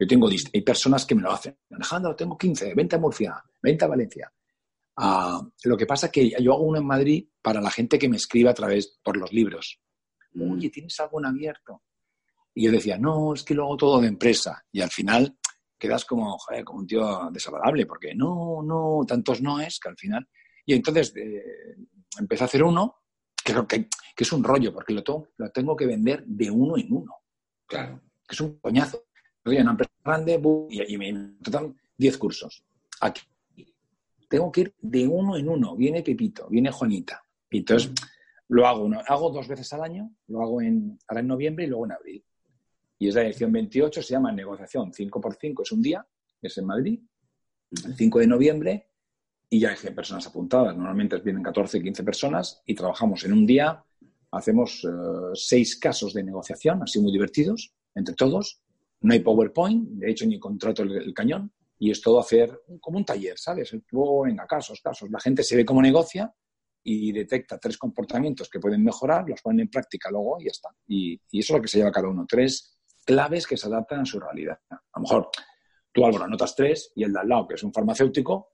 [0.00, 1.54] Yo tengo, hay personas que me lo hacen.
[1.70, 4.32] Alejandro, tengo 15, vente a Murcia, vente a Valencia.
[4.96, 8.08] Ah, lo que pasa es que yo hago uno en Madrid para la gente que
[8.08, 9.78] me escribe a través por los libros.
[10.40, 11.82] Oye, ¿tienes algo en abierto?
[12.54, 14.64] Y yo decía, no, es que lo hago todo de empresa.
[14.72, 15.36] Y al final
[15.78, 19.98] quedas como, joder, como un tío desagradable, porque no, no, tantos no es que al
[19.98, 20.26] final.
[20.64, 21.76] Y entonces eh,
[22.18, 23.02] empecé a hacer uno,
[23.44, 26.78] que, que, que es un rollo, porque lo tengo, lo tengo que vender de uno
[26.78, 27.16] en uno.
[27.66, 28.00] Claro.
[28.26, 29.09] Que es un coñazo
[29.44, 32.64] una empresa grande y, me tratan 10 cursos.
[33.00, 33.22] Aquí
[34.30, 35.76] tengo que ir de uno en uno.
[35.76, 37.22] Viene Pepito, viene Juanita.
[37.50, 37.92] Y entonces
[38.48, 41.84] lo hago, hago dos veces al año, lo hago en, ahora en noviembre y luego
[41.84, 42.24] en abril.
[42.98, 46.06] Y es la edición 28, se llama negociación 5x5, es un día,
[46.40, 47.00] es en Madrid,
[47.84, 48.88] el 5 de noviembre,
[49.48, 50.76] y ya hay personas apuntadas.
[50.76, 53.84] Normalmente vienen 14, 15 personas y trabajamos en un día,
[54.30, 54.88] hacemos eh,
[55.34, 58.59] seis casos de negociación, así muy divertidos, entre todos,
[59.00, 63.04] no hay PowerPoint, de hecho ni contrato el, cañón, y es todo hacer como un
[63.04, 63.74] taller, ¿sabes?
[63.90, 65.10] Luego, venga, casos, casos.
[65.10, 66.32] La gente se ve cómo negocia
[66.82, 70.68] y detecta tres comportamientos que pueden mejorar, los ponen en práctica luego y ya está.
[70.86, 72.26] Y, eso es lo que se lleva cada uno.
[72.28, 74.58] Tres, claves que se adaptan a su realidad.
[74.70, 75.30] A lo mejor
[75.92, 78.52] tú, Álvaro, anotas tres y el de al lado, que es un farmacéutico,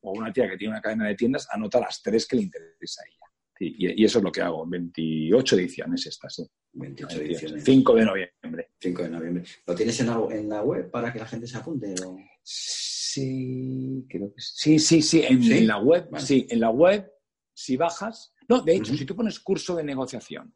[0.00, 3.02] o una tía que tiene una cadena de tiendas, anota las tres que le interesa
[3.02, 3.21] a ella.
[3.64, 4.66] Y, eso es lo que hago.
[4.66, 6.46] 28 ediciones estas, sí.
[6.72, 7.64] 28 ediciones.
[7.64, 8.70] 5 de noviembre.
[8.80, 9.44] 5 de noviembre.
[9.66, 11.94] ¿Lo tienes en la, web para que la gente se apunte?
[12.42, 14.78] Sí, creo que sí.
[14.78, 16.08] Sí, sí, En, la web.
[16.18, 17.10] Sí, en la web,
[17.52, 18.34] si bajas.
[18.48, 20.54] No, de hecho, si tú pones curso de negociación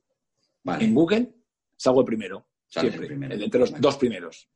[0.74, 1.34] en Google,
[1.76, 2.48] salgo el primero.
[2.68, 3.06] siempre.
[3.14, 4.48] entre los dos primeros.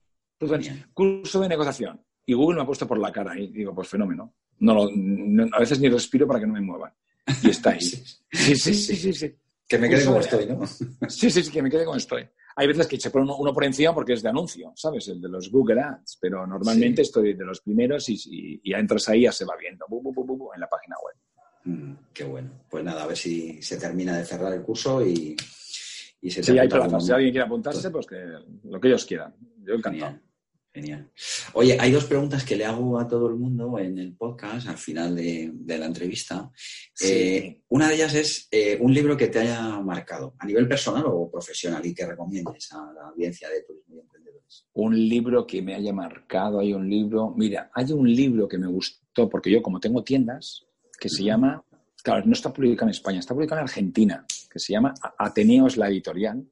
[0.92, 2.04] curso de negociación.
[2.26, 4.34] Y Google me ha puesto por la cara y digo, pues fenómeno.
[4.58, 4.88] No,
[5.52, 6.92] a veces ni respiro para que no me muevan.
[7.42, 7.80] Y está ahí.
[7.80, 9.34] Sí, sí, sí, sí.
[9.68, 10.66] Que me quede como estoy, ¿no?
[11.08, 12.28] Sí, sí, sí, que me quede como estoy.
[12.56, 15.06] Hay veces que se pone uno, por encima porque es de anuncio, ¿sabes?
[15.08, 19.22] El de los Google Ads, pero normalmente estoy de los primeros y, ya entras ahí
[19.22, 21.16] ya se va viendo en la página web.
[21.64, 22.50] Mm, qué bueno.
[22.68, 25.36] Pues nada, a ver si se termina de cerrar el curso y,
[26.20, 27.06] y se Sí, hay plazas.
[27.06, 28.16] Si alguien quiere apuntarse, pues que
[28.64, 29.34] lo que ellos quieran.
[29.62, 30.12] Yo encantado.
[30.12, 30.29] Genial.
[31.54, 34.78] Oye, hay dos preguntas que le hago a todo el mundo en el podcast al
[34.78, 36.50] final de, la entrevista.
[37.00, 41.04] Eh, una de ellas es eh, un libro que te haya marcado a nivel personal
[41.06, 44.66] o profesional y que recomiendes a la audiencia de turismo y emprendedores.
[44.74, 48.68] Un libro que me haya marcado, hay un libro, mira, hay un libro que me
[48.68, 50.66] gustó porque yo como tengo tiendas
[51.00, 51.64] que se llama,
[52.02, 55.88] claro, no está publicado en España, está publicado en Argentina, que se llama Ateneos la
[55.88, 56.44] editorial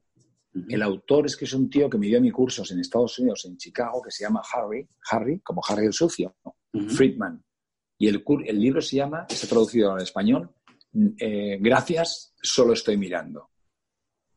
[0.69, 3.45] el autor es que es un tío que me dio mi cursos en Estados Unidos,
[3.45, 6.37] en Chicago, que se llama Harry, Harry, como Harry el Sucio,
[6.73, 7.45] Friedman.
[7.99, 10.51] Y el, el, libro se llama, está traducido al español,
[11.19, 13.51] eh, Gracias, solo estoy mirando.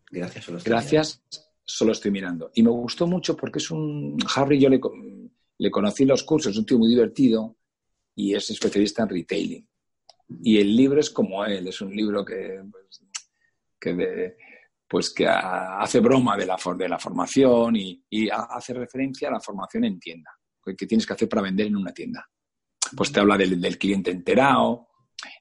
[0.10, 1.50] Gracias, solo estoy Gracias, mirando.
[1.64, 2.52] solo estoy mirando.
[2.54, 4.18] Y me gustó mucho porque es un.
[4.36, 4.80] Harry, yo le,
[5.58, 7.58] le conocí en los cursos, es un tío muy divertido
[8.16, 9.68] y es especialista en retailing.
[10.44, 13.02] Y el libro es como él, es un libro que, pues,
[13.80, 14.38] que de,
[14.92, 19.86] pues que hace broma de la, de la formación y, hace referencia a la formación
[19.86, 20.30] en tienda,
[20.66, 22.30] que tienes que hacer para vender en una tienda.
[22.98, 24.90] Pues te habla del, cliente enterado,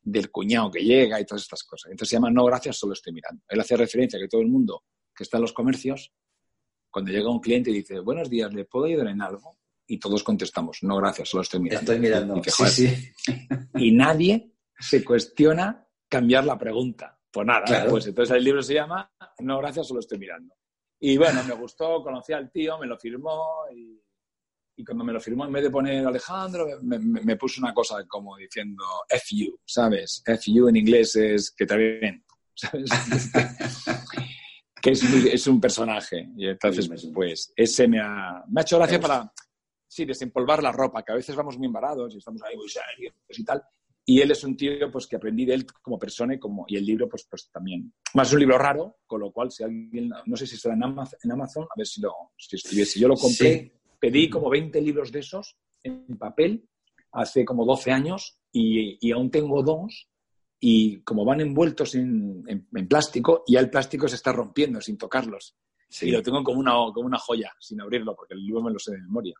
[0.04, 1.90] del cuñado que llega y todas estas cosas.
[1.90, 3.42] Entonces se llama No, gracias, solo estoy mirando.
[3.48, 6.12] Él hace referencia a que todo el mundo que está en los comercios,
[6.88, 9.58] cuando llega un cliente y dice, buenos días, ¿le puedo ayudar en algo?
[9.84, 11.92] Y todos contestamos, no, gracias, solo estoy mirando.
[11.92, 12.40] Estoy mirando.
[13.74, 17.19] Y, y nadie se cuestiona cambiar la pregunta.
[17.32, 20.54] Pues nada, pues entonces el libro se llama No, gracias, solo estoy mirando.
[20.98, 23.98] Y bueno, me gustó, conocí al tío, me lo firmó y,
[24.84, 28.82] cuando me lo firmó, en vez de poner Alejandro, me, puso una cosa como diciendo
[29.08, 30.22] FU, ¿sabes?
[30.24, 32.88] FU en inglés es que te bien, ¿sabes?
[34.80, 36.30] que es, un personaje.
[36.34, 39.30] Y entonces, pues, ese me ha, me ha hecho gracia para,
[39.86, 43.14] sí, desempolvar la ropa, que a veces vamos muy embarados y estamos ahí muy serios
[43.28, 43.62] y tal.
[44.04, 46.76] Y él es un tío pues, que aprendí de él como persona y, como, y
[46.76, 47.92] el libro pues, pues también.
[48.14, 50.82] Más es un libro raro, con lo cual si alguien, no sé si será en
[50.82, 52.98] Amazon, a ver si lo si estuviese.
[52.98, 56.68] Yo lo compré, pedí como 20 libros de esos en papel
[57.12, 60.10] hace como 12 años y, y aún tengo dos
[60.60, 65.56] y como van envueltos en, en, plástico, ya el plástico se está rompiendo sin tocarlos.
[66.02, 68.78] Y lo tengo como una, como una joya, sin abrirlo, porque el libro me lo
[68.78, 69.34] sé de memoria.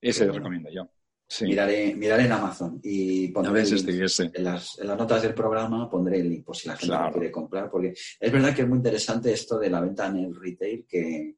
[0.00, 0.90] Ese lo recomiendo yo.
[1.42, 6.56] Miraré, en Amazon y pondré este, en, las, notas del programa pondré el link por
[6.56, 9.80] si la gente quiere comprar, porque es verdad que es muy interesante esto de la
[9.80, 11.36] venta en el retail que,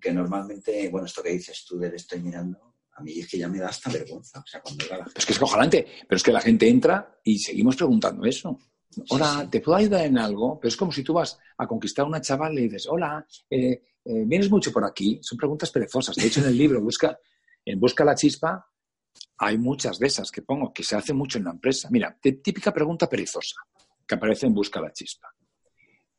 [0.00, 3.48] que normalmente, bueno, esto que dices tú de estoy mirando, a mí es que ya
[3.48, 4.40] me da hasta vergüenza.
[4.40, 7.76] O sea, cuando Es que es cojalante, pero es que la gente entra y seguimos
[7.76, 8.58] preguntando eso.
[9.10, 10.58] Hola, ¿te puedo ayudar en algo?
[10.58, 13.82] Pero es como si tú vas a conquistar a una chaval y dices, hola, eh,
[14.04, 15.20] eh, ¿vienes mucho por aquí?
[15.22, 16.16] Son preguntas perezosas.
[16.16, 17.18] De hecho, en el libro busca,
[17.64, 18.69] en Busca la Chispa
[19.42, 21.88] hay muchas de esas que pongo, que se hace mucho en la empresa.
[21.90, 23.56] Mira, típica pregunta perezosa
[24.06, 25.34] que aparece en Busca la Chispa.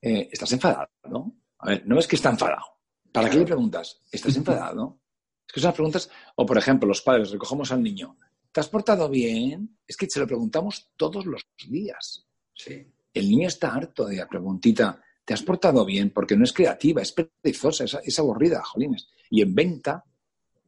[0.02, 0.90] Eh, ¿Estás enfadado?
[1.08, 1.36] ¿no?
[1.60, 2.66] A ver, no es que está enfadado.
[3.12, 4.02] ¿Para qué le preguntas?
[4.12, 5.02] ¿Estás enfadado?
[5.48, 8.18] Es que son las preguntas, o por ejemplo, los padres recogemos al niño.
[8.52, 9.78] ¿Te has portado bien?
[9.86, 12.26] Es que se lo preguntamos todos los días.
[12.56, 12.92] Sí.
[13.14, 16.10] El niño está harto de la preguntita, ¿te has portado bien?
[16.10, 19.10] Porque no es creativa, es perezosa, es, es aburrida, jolines.
[19.30, 20.04] Y en venta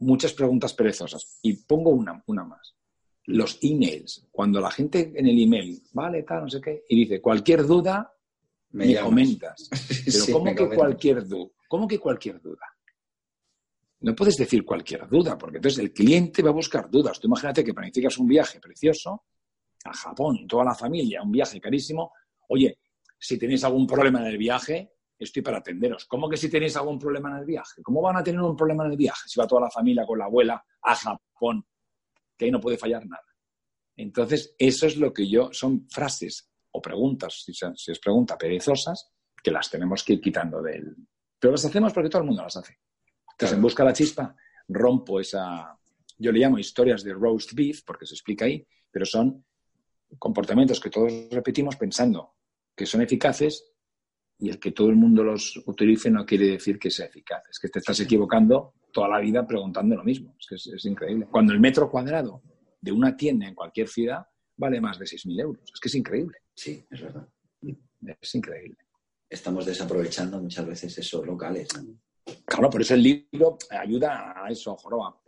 [0.04, 1.40] muchas preguntas perezosas.
[1.42, 2.76] Y pongo una, una más.
[3.26, 4.28] Los emails.
[4.32, 8.14] Cuando la gente en el email, vale, tal, no sé qué, y dice, cualquier duda,
[8.72, 9.70] me, comentas.
[10.06, 11.52] Pero ¿cómo que cualquier duda?
[11.68, 12.68] ¿Cómo que cualquier duda?
[14.02, 17.20] No puedes decir cualquier duda, porque entonces el cliente va a buscar dudas.
[17.20, 19.24] Tú imagínate que planificas un viaje precioso
[19.86, 22.12] a Japón, toda la familia, un viaje carísimo.
[22.50, 22.80] Oye,
[23.18, 26.06] si tenéis algún problema en el viaje, estoy para atenderos.
[26.06, 27.82] ¿Cómo que si tenéis algún problema en el viaje?
[27.82, 30.20] ¿Cómo van a tener un problema en el viaje si va toda la familia con
[30.20, 31.66] la abuela a Japón?
[32.38, 33.24] Que ahí no puede fallar nada.
[33.96, 39.12] Entonces, eso es lo que yo, son frases o preguntas, si, si es pregunta, perezosas,
[39.44, 40.96] que las tenemos que ir quitando de él.
[41.40, 42.80] Pero las hacemos porque todo el mundo las hace.
[43.32, 44.36] Entonces, en busca de la chispa,
[44.68, 45.78] rompo esa,
[46.18, 49.46] yo le llamo historias de roast beef, porque se explica ahí, pero son
[50.18, 52.36] comportamientos que todos repetimos pensando
[52.76, 53.73] que son eficaces
[54.44, 57.44] y el que todo el mundo los utilice no quiere decir que sea eficaz.
[57.50, 60.36] Es que te estás equivocando toda la vida preguntando lo mismo.
[60.38, 61.28] Es que es, increíble.
[61.32, 62.42] Cuando el metro cuadrado
[62.82, 64.28] de una tienda en cualquier ciudad
[64.58, 65.72] vale más de 6.000 euros.
[65.74, 66.40] Es que es increíble.
[66.54, 67.26] Sí, es verdad.
[68.20, 68.76] Es increíble.
[69.30, 71.70] Estamos desaprovechando muchas veces esos locales.
[72.44, 75.22] Claro, por eso el libro ayuda a eso, joroba,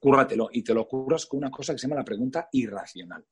[0.00, 3.24] cúrratelo y te lo curras con una cosa que se llama la pregunta irracional.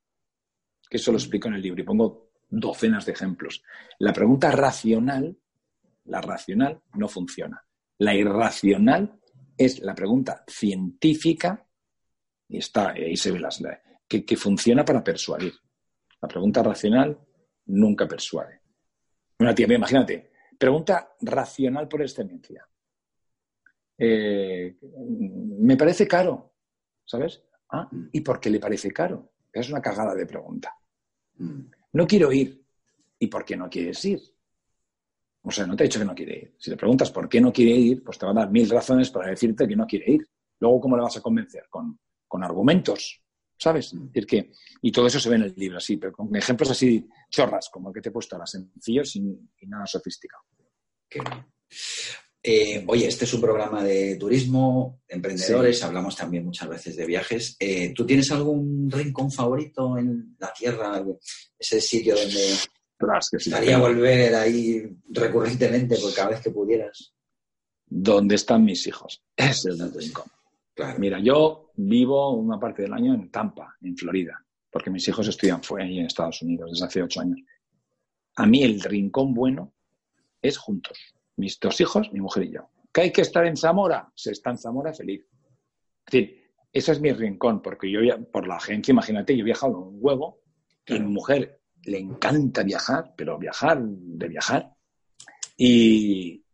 [0.88, 3.62] Que eso lo explico en el libro y pongo docenas de ejemplos.
[3.98, 5.37] La pregunta racional,
[6.04, 7.64] la racional no funciona.
[7.98, 9.18] La irracional
[9.56, 11.66] es la pregunta científica
[12.48, 13.62] y está ahí se ve las
[14.06, 15.54] que, que funciona para persuadir.
[16.20, 17.18] La pregunta racional
[17.66, 18.61] nunca persuade.
[19.38, 22.66] Una tía, imagínate, pregunta racional por excelencia.
[23.98, 26.54] Eh, me parece caro,
[27.04, 27.42] ¿sabes?
[27.70, 29.32] Ah, ¿y por qué le parece caro?
[29.52, 30.74] Es una cagada de pregunta.
[31.96, 32.62] No quiero ir.
[33.18, 34.20] ¿Y por qué no quieres ir?
[35.42, 36.54] O sea, no te he dicho que no quiere ir.
[36.59, 39.11] Si le preguntas por qué no quiere ir, pues te va a dar mil razones
[39.11, 40.28] para decirte que no quiere ir.
[40.61, 41.64] Luego, ¿cómo le vas a convencer?
[41.70, 41.98] Con,
[42.42, 43.22] argumentos,
[43.56, 43.94] ¿sabes?
[43.94, 44.11] Mm.
[44.28, 47.70] que, y todo eso se ve en el libro, así, pero con ejemplos así chorras,
[47.70, 49.20] como el que te he puesto ahora, sencillos y,
[49.61, 50.42] y nada sofisticado.
[51.09, 51.20] Qué
[52.48, 57.56] eh, oye, este es un programa de turismo, emprendedores, hablamos también muchas veces de viajes.
[57.59, 61.04] Eh, ¿Tú tienes algún rincón favorito en la tierra?
[61.59, 62.54] Ese sitio donde
[63.32, 67.12] gustaría volver ahí recurrentemente por cada vez que pudieras.
[67.85, 69.20] ¿Dónde están mis hijos?
[69.35, 70.26] Es el rincón.
[70.98, 75.61] Mira, yo vivo una parte del año en Tampa, en Florida, porque mis hijos estudian
[75.80, 77.40] ahí en Estados Unidos desde hace ocho años.
[78.37, 79.74] A mí el rincón bueno
[80.40, 82.70] es juntos mis dos hijos, mi mujer y yo.
[82.92, 84.11] ¿Que hay que estar en Zamora?
[84.14, 85.25] Se está en Zamora feliz.
[86.07, 89.79] Es decir, ese es mi rincón, porque yo, por la agencia, imagínate, yo he viajado
[89.79, 90.40] un huevo,
[90.87, 94.75] y a mi mujer le encanta viajar, pero viajar de viajar.
[95.57, 96.44] Y,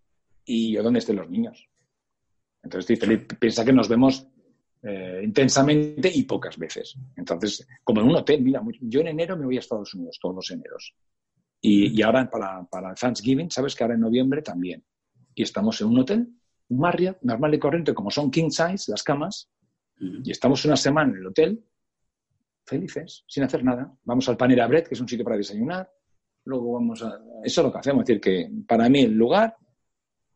[0.44, 1.68] y yo, ¿dónde estén los niños?
[2.62, 3.26] Entonces, estoy feliz.
[3.38, 4.26] Piensa que nos vemos
[4.82, 6.96] eh, intensamente y pocas veces.
[7.16, 10.34] Entonces, como en un hotel, mira, yo en enero me voy a Estados Unidos, todos
[10.34, 10.94] los eneros.
[11.64, 14.84] Y, ahora para, para Thanksgiving, sabes que ahora en noviembre también.
[15.32, 16.28] Y estamos en un hotel,
[16.68, 19.48] un Marriott, normal y corriente, como son king size las camas,
[19.96, 21.64] y estamos una semana en el hotel,
[22.66, 23.96] felices, sin hacer nada.
[24.02, 25.88] Vamos al Panera Bread, que es un sitio para desayunar.
[26.44, 27.20] Luego vamos a...
[27.44, 28.02] Eso es lo que hacemos.
[28.02, 29.56] Es decir, que para mí el lugar,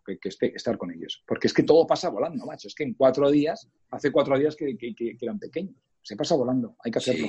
[0.05, 1.25] que, que esté, estar con ellos.
[1.27, 2.69] Porque es que todo pasa volando, macho.
[2.69, 5.75] Es que en cuatro días, hace cuatro días que, que eran pequeños.
[6.03, 6.77] Se pasa volando.
[6.85, 7.27] Hay que hacerlo.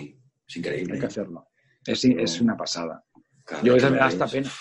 [0.48, 0.94] es increíble.
[0.94, 1.48] Hay que hacerlo.
[1.84, 3.04] Es, es una pasada
[3.64, 4.52] yo a me da hasta pena.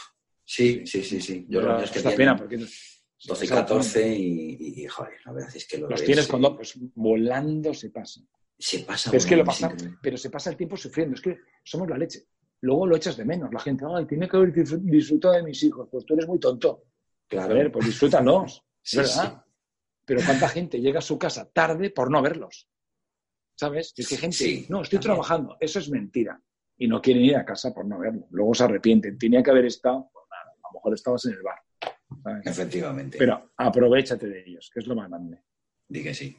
[0.44, 1.46] Sí, sí, sí, sí.
[1.48, 5.88] Yo lo que pena porque 12 y 14 y, joder, la verdad es que lo
[5.88, 8.20] Los tienes con dos, pues volando se pasa.
[8.58, 9.10] Se pasa.
[9.10, 11.14] Pero es que lo pasa, pero se pasa el tiempo sufriendo.
[11.14, 12.26] Es que somos la leche.
[12.60, 13.52] Luego lo echas de menos.
[13.52, 15.88] La gente, ay, tiene que haber disfrutado de mis hijos.
[15.90, 16.84] Pues tú eres muy tonto.
[17.26, 17.52] Claro.
[17.52, 18.64] A ver, pues disfrútalos.
[18.94, 19.44] ¿Verdad?
[20.04, 22.68] Pero cuánta gente llega a su casa tarde por no verlos.
[23.56, 23.92] ¿Sabes?
[23.96, 25.56] Es que gente, no, estoy trabajando.
[25.60, 26.40] Eso es mentira
[26.78, 28.26] y no quieren ir a casa por no verlo.
[28.30, 29.18] Luego se arrepienten.
[29.18, 31.58] Tenía que haber estado, pues nada, a lo mejor estabas en el bar.
[32.44, 33.18] Efectivamente.
[33.18, 35.40] Pero aprovechate de ellos, que es lo más grande.
[35.88, 36.36] Di que sí.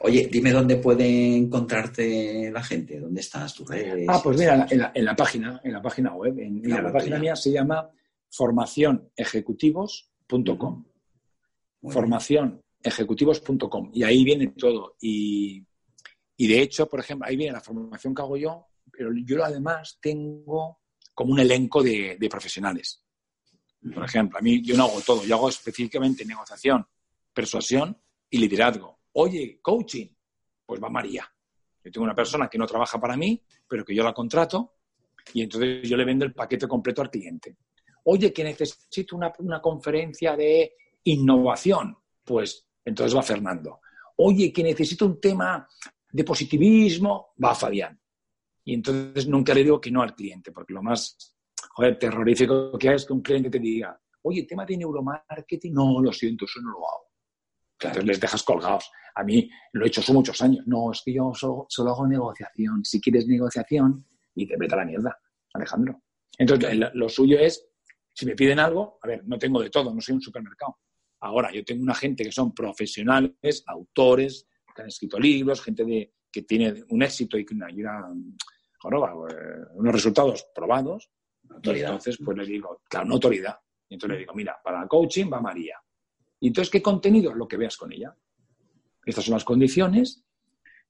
[0.00, 4.06] Oye, dime dónde puede encontrarte la gente, dónde estás, tus redes.
[4.08, 6.38] Ah, pues mira, en la, página, en la página web.
[6.38, 7.88] En, la, página mía se llama
[8.30, 10.84] formacionejecutivos.com.
[11.88, 13.90] Formacionejecutivos.com.
[13.94, 14.96] Y ahí viene todo.
[15.00, 15.66] Y,
[16.36, 19.98] y de hecho, por ejemplo, ahí viene la formación que hago yo, pero yo además
[20.00, 20.80] tengo
[21.12, 23.02] como un elenco de, profesionales.
[23.94, 26.86] Por ejemplo, a mí yo no hago todo, yo hago específicamente negociación,
[27.32, 27.96] persuasión
[28.30, 29.00] y liderazgo.
[29.12, 30.08] Oye, coaching,
[30.64, 31.30] pues va María.
[31.84, 34.76] Yo tengo una persona que no trabaja para mí, pero que yo la contrato
[35.32, 37.56] y entonces yo le vendo el paquete completo al cliente.
[38.04, 43.80] Oye, que necesito una, una conferencia de innovación, pues entonces va Fernando.
[44.16, 45.68] Oye, que necesito un tema
[46.10, 47.98] de positivismo, va Fabián.
[48.64, 51.36] Y entonces nunca le digo que no al cliente, porque lo más
[51.98, 56.12] terrorífico que hay es que un cliente te diga, oye, tema de neuromarketing, no, lo
[56.12, 57.10] siento, eso no lo hago.
[57.78, 58.90] Entonces les dejas colgados.
[59.16, 60.66] A mí lo he hecho hace muchos años.
[60.66, 62.84] No, es que yo solo, hago negociación.
[62.84, 65.18] Si quieres negociación, y te vete a la mierda,
[65.52, 66.02] Alejandro.
[66.38, 67.68] Entonces, lo suyo es,
[68.12, 70.78] si me piden algo, a ver, no tengo de todo, no soy un supermercado.
[71.20, 76.12] Ahora, yo tengo una gente que son profesionales, autores, que han escrito libros, gente de,
[76.34, 77.76] que tiene un éxito y que una, eh,
[79.74, 81.08] unos resultados probados,
[81.62, 83.56] entonces pues le digo, claro, una autoridad.
[83.88, 85.78] Y entonces le digo, mira, para coaching va María.
[86.40, 87.32] Y entonces, ¿qué contenido?
[87.32, 88.12] Lo que veas con ella.
[89.04, 90.24] estas son las condiciones,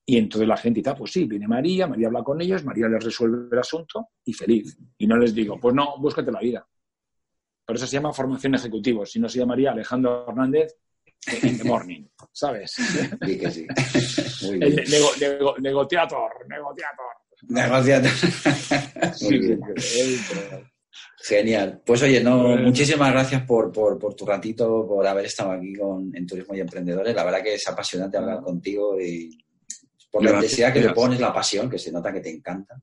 [0.06, 3.04] y entonces la gente ah, pues sí, viene María, María habla con ellos, María les
[3.04, 4.78] resuelve el asunto y feliz.
[4.96, 6.66] Y no les digo, pues no, búscate la vida.
[7.66, 9.04] Por eso se llama formación ejecutivo.
[9.04, 10.74] Si no se llamaría Alejandro Hernández
[11.42, 12.72] in the morning, ¿sabes?
[13.24, 13.66] Sí que sí.
[14.50, 14.76] El
[15.60, 16.30] negociator, negociator.
[17.48, 18.10] Negociator.
[21.26, 21.82] Genial.
[21.84, 26.54] Pues oye, no, muchísimas gracias por, tu ratito, por haber estado aquí con, en Turismo
[26.54, 27.14] y Emprendedores.
[27.14, 29.42] La verdad que es apasionante hablar contigo y
[30.10, 32.80] por la intensidad que le pones, la pasión, que se nota que te encanta.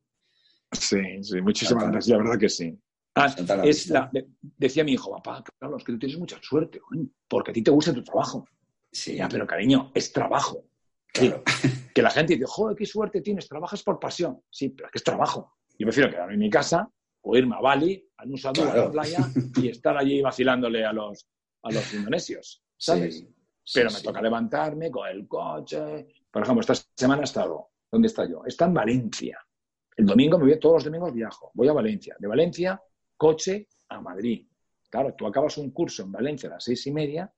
[0.72, 2.78] Sí, sí, muchísimas gracias, la verdad que sí.
[3.16, 3.34] Ah,
[3.64, 4.10] es la,
[4.58, 6.80] decía mi hijo, papá, claro, es que tú tienes mucha suerte,
[7.28, 8.48] porque a ti te gusta tu trabajo.
[8.92, 9.16] Sí.
[9.16, 10.66] Ya, pero cariño, es trabajo.
[11.08, 11.44] Claro.
[11.94, 14.42] que la gente dice, joder, qué suerte tienes, trabajas por pasión.
[14.50, 15.58] Sí, pero es que es trabajo.
[15.78, 16.90] Yo prefiero quedarme en mi casa
[17.24, 19.20] o irme a Bali, a Nusa a la playa,
[19.62, 21.28] y estar allí vacilándole a los,
[21.64, 23.26] a los indonesios, ¿sabes?
[23.74, 26.08] pero me toca levantarme con el coche.
[26.32, 28.44] Por ejemplo, esta semana he estado, ¿dónde está yo?
[28.46, 29.40] Está en Valencia.
[29.96, 31.52] El domingo me voy, todos los domingos viajo.
[31.54, 32.16] Voy a Valencia.
[32.18, 32.82] De Valencia,
[33.22, 34.48] coche a Madrid.
[34.90, 37.32] Claro, tú acabas un curso en Valencia a las seis y media.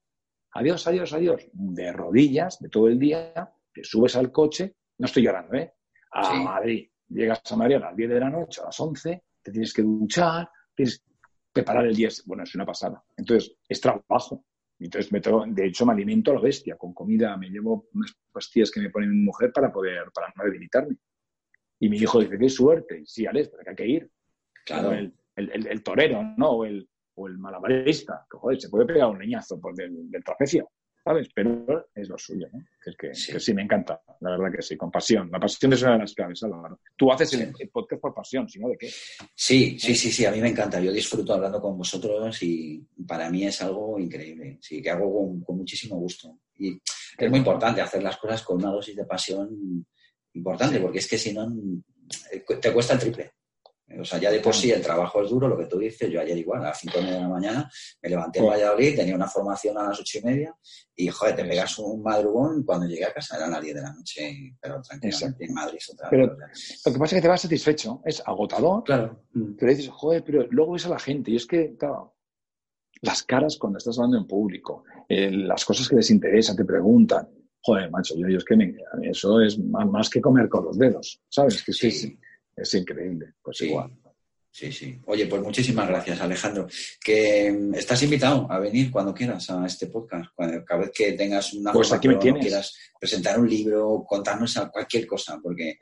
[0.54, 1.46] Adiós, adiós, adiós.
[1.52, 3.34] De rodillas, de todo el día,
[3.74, 4.78] te subes al coche.
[5.00, 5.74] No estoy llorando, ¿eh?
[6.14, 6.90] A Madrid.
[7.10, 9.82] Llegas a Madrid a las 10 de la noche, a las 11 te tienes que
[9.82, 11.12] duchar, tienes que
[11.52, 12.08] preparar el día.
[12.28, 13.04] Bueno, es una pasada.
[13.18, 14.46] Entonces, es trabajo.
[14.80, 17.36] Entonces, me de hecho, me alimento a la bestia con comida.
[17.36, 20.96] Me llevo unas pastillas que me pone mi mujer para poder, para no debilitarme.
[21.78, 23.04] Y mi hijo dice, qué suerte.
[23.06, 24.12] Sí, Alex, pero que hay que ir.
[24.66, 24.94] Claro.
[24.94, 26.50] El, el, torero, ¿no?
[26.52, 30.24] O el, o el malabarista, que joder, se puede pegar un leñazo por del, del
[30.24, 30.70] trapecio.
[31.04, 31.28] ¿sabes?
[31.36, 32.60] Pero es lo suyo, ¿no?
[32.86, 33.54] Es que sí.
[33.54, 35.30] me encanta, la verdad que sí, con pasión.
[35.32, 36.80] La pasión es una de las claves, Álvaro.
[36.96, 38.90] Tú haces el, podcast por pasión, ¿si no de qué?
[39.36, 40.80] Sí, sí, sí, sí, a mí me encanta.
[40.80, 44.60] Yo disfruto hablando con vosotros y para mí es algo increíble.
[44.62, 46.40] Sí, que hago con, muchísimo gusto.
[46.58, 46.80] Y
[47.18, 49.86] es muy importante hacer las cosas con una dosis de pasión
[50.34, 51.48] importante, porque es que si no,
[52.62, 53.34] te cuesta el triple.
[54.00, 56.10] O sea, ya de por sí el trabajo es duro, lo que tú dices.
[56.10, 57.70] Yo ayer igual, a las 5 de la mañana,
[58.02, 60.56] me levanté en Valladolid, tenía una formación a las ocho y media
[60.96, 62.64] y, joder, te pegas un madrugón.
[62.64, 65.80] Cuando llegué a casa eran las 10 de la noche, pero tranquilamente en Madrid.
[65.92, 68.84] Otra pero lo que pasa es que te vas satisfecho, es agotador.
[68.84, 69.24] Claro.
[69.58, 72.16] Pero dices, joder, pero luego ves a la gente y es que, claro,
[73.02, 77.28] las caras cuando estás hablando en público, eh, las cosas que les interesan, te preguntan.
[77.62, 78.56] Joder, macho, yo, es que
[79.04, 81.64] eso es más, que comer con los dedos, ¿sabes?
[81.64, 82.18] Que sí
[82.56, 83.34] es increíble.
[83.42, 83.92] Pues igual.
[84.54, 85.02] Sí, sí.
[85.08, 86.68] Oye, pues muchísimas gracias, Alejandro.
[87.04, 90.30] Que mm, estás invitado a venir cuando quieras a este podcast.
[90.36, 95.40] cada vez que tengas una pues aquí me quieras presentar un libro, contarnos cualquier cosa,
[95.42, 95.80] porque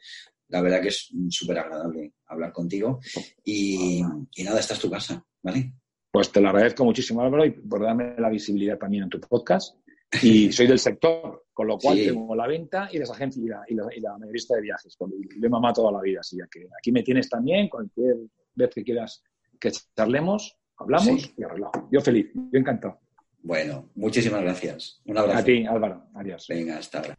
[0.48, 3.02] la verdad que es súper agradable hablar contigo.
[3.44, 4.02] Y,
[4.36, 5.74] y, nada, esta es tu casa, ¿vale?
[6.10, 9.76] Pues te lo agradezco muchísimo, Álvaro, y por darme la visibilidad también en tu podcast.
[10.24, 13.86] Y soy del sector, con lo cual tengo la venta y las agencias y la,
[13.96, 14.98] y la, mayorista de viajes.
[15.40, 18.18] Le mamá toda la vida, así que aquí me tienes también, cualquier
[18.54, 19.24] vez que quieras
[19.60, 21.88] que charlemos, hablamos y arreglamos.
[21.92, 23.00] Yo feliz, yo encantado.
[23.44, 25.02] Bueno, muchísimas gracias.
[25.06, 25.40] Un abrazo.
[25.40, 26.04] A ti, Álvaro.
[26.16, 26.46] Adiós.
[26.50, 27.18] Venga, hasta ahora.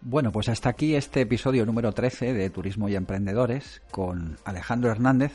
[0.00, 5.32] Bueno, pues hasta aquí este episodio número 13 de Turismo y Emprendedores con Alejandro Hernández,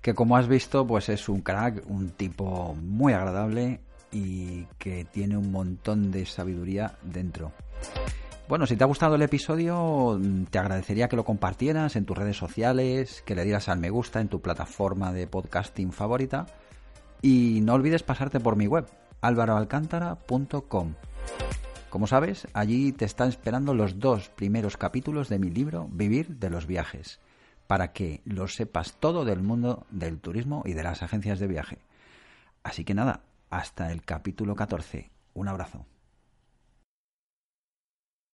[0.00, 3.80] que como has visto, pues es un crack, un tipo muy agradable
[4.12, 7.52] y que tiene un montón de sabiduría dentro.
[8.48, 12.36] Bueno, si te ha gustado el episodio, te agradecería que lo compartieras en tus redes
[12.36, 16.46] sociales, que le dieras al me gusta en tu plataforma de podcasting favorita
[17.22, 18.86] y no olvides pasarte por mi web,
[19.20, 20.94] alvaroalcántara.com.
[21.90, 26.50] Como sabes, allí te están esperando los dos primeros capítulos de mi libro Vivir de
[26.50, 27.20] los viajes,
[27.66, 31.78] para que lo sepas todo del mundo del turismo y de las agencias de viaje.
[32.62, 35.10] Así que nada, hasta el capítulo 14.
[35.34, 35.86] Un abrazo.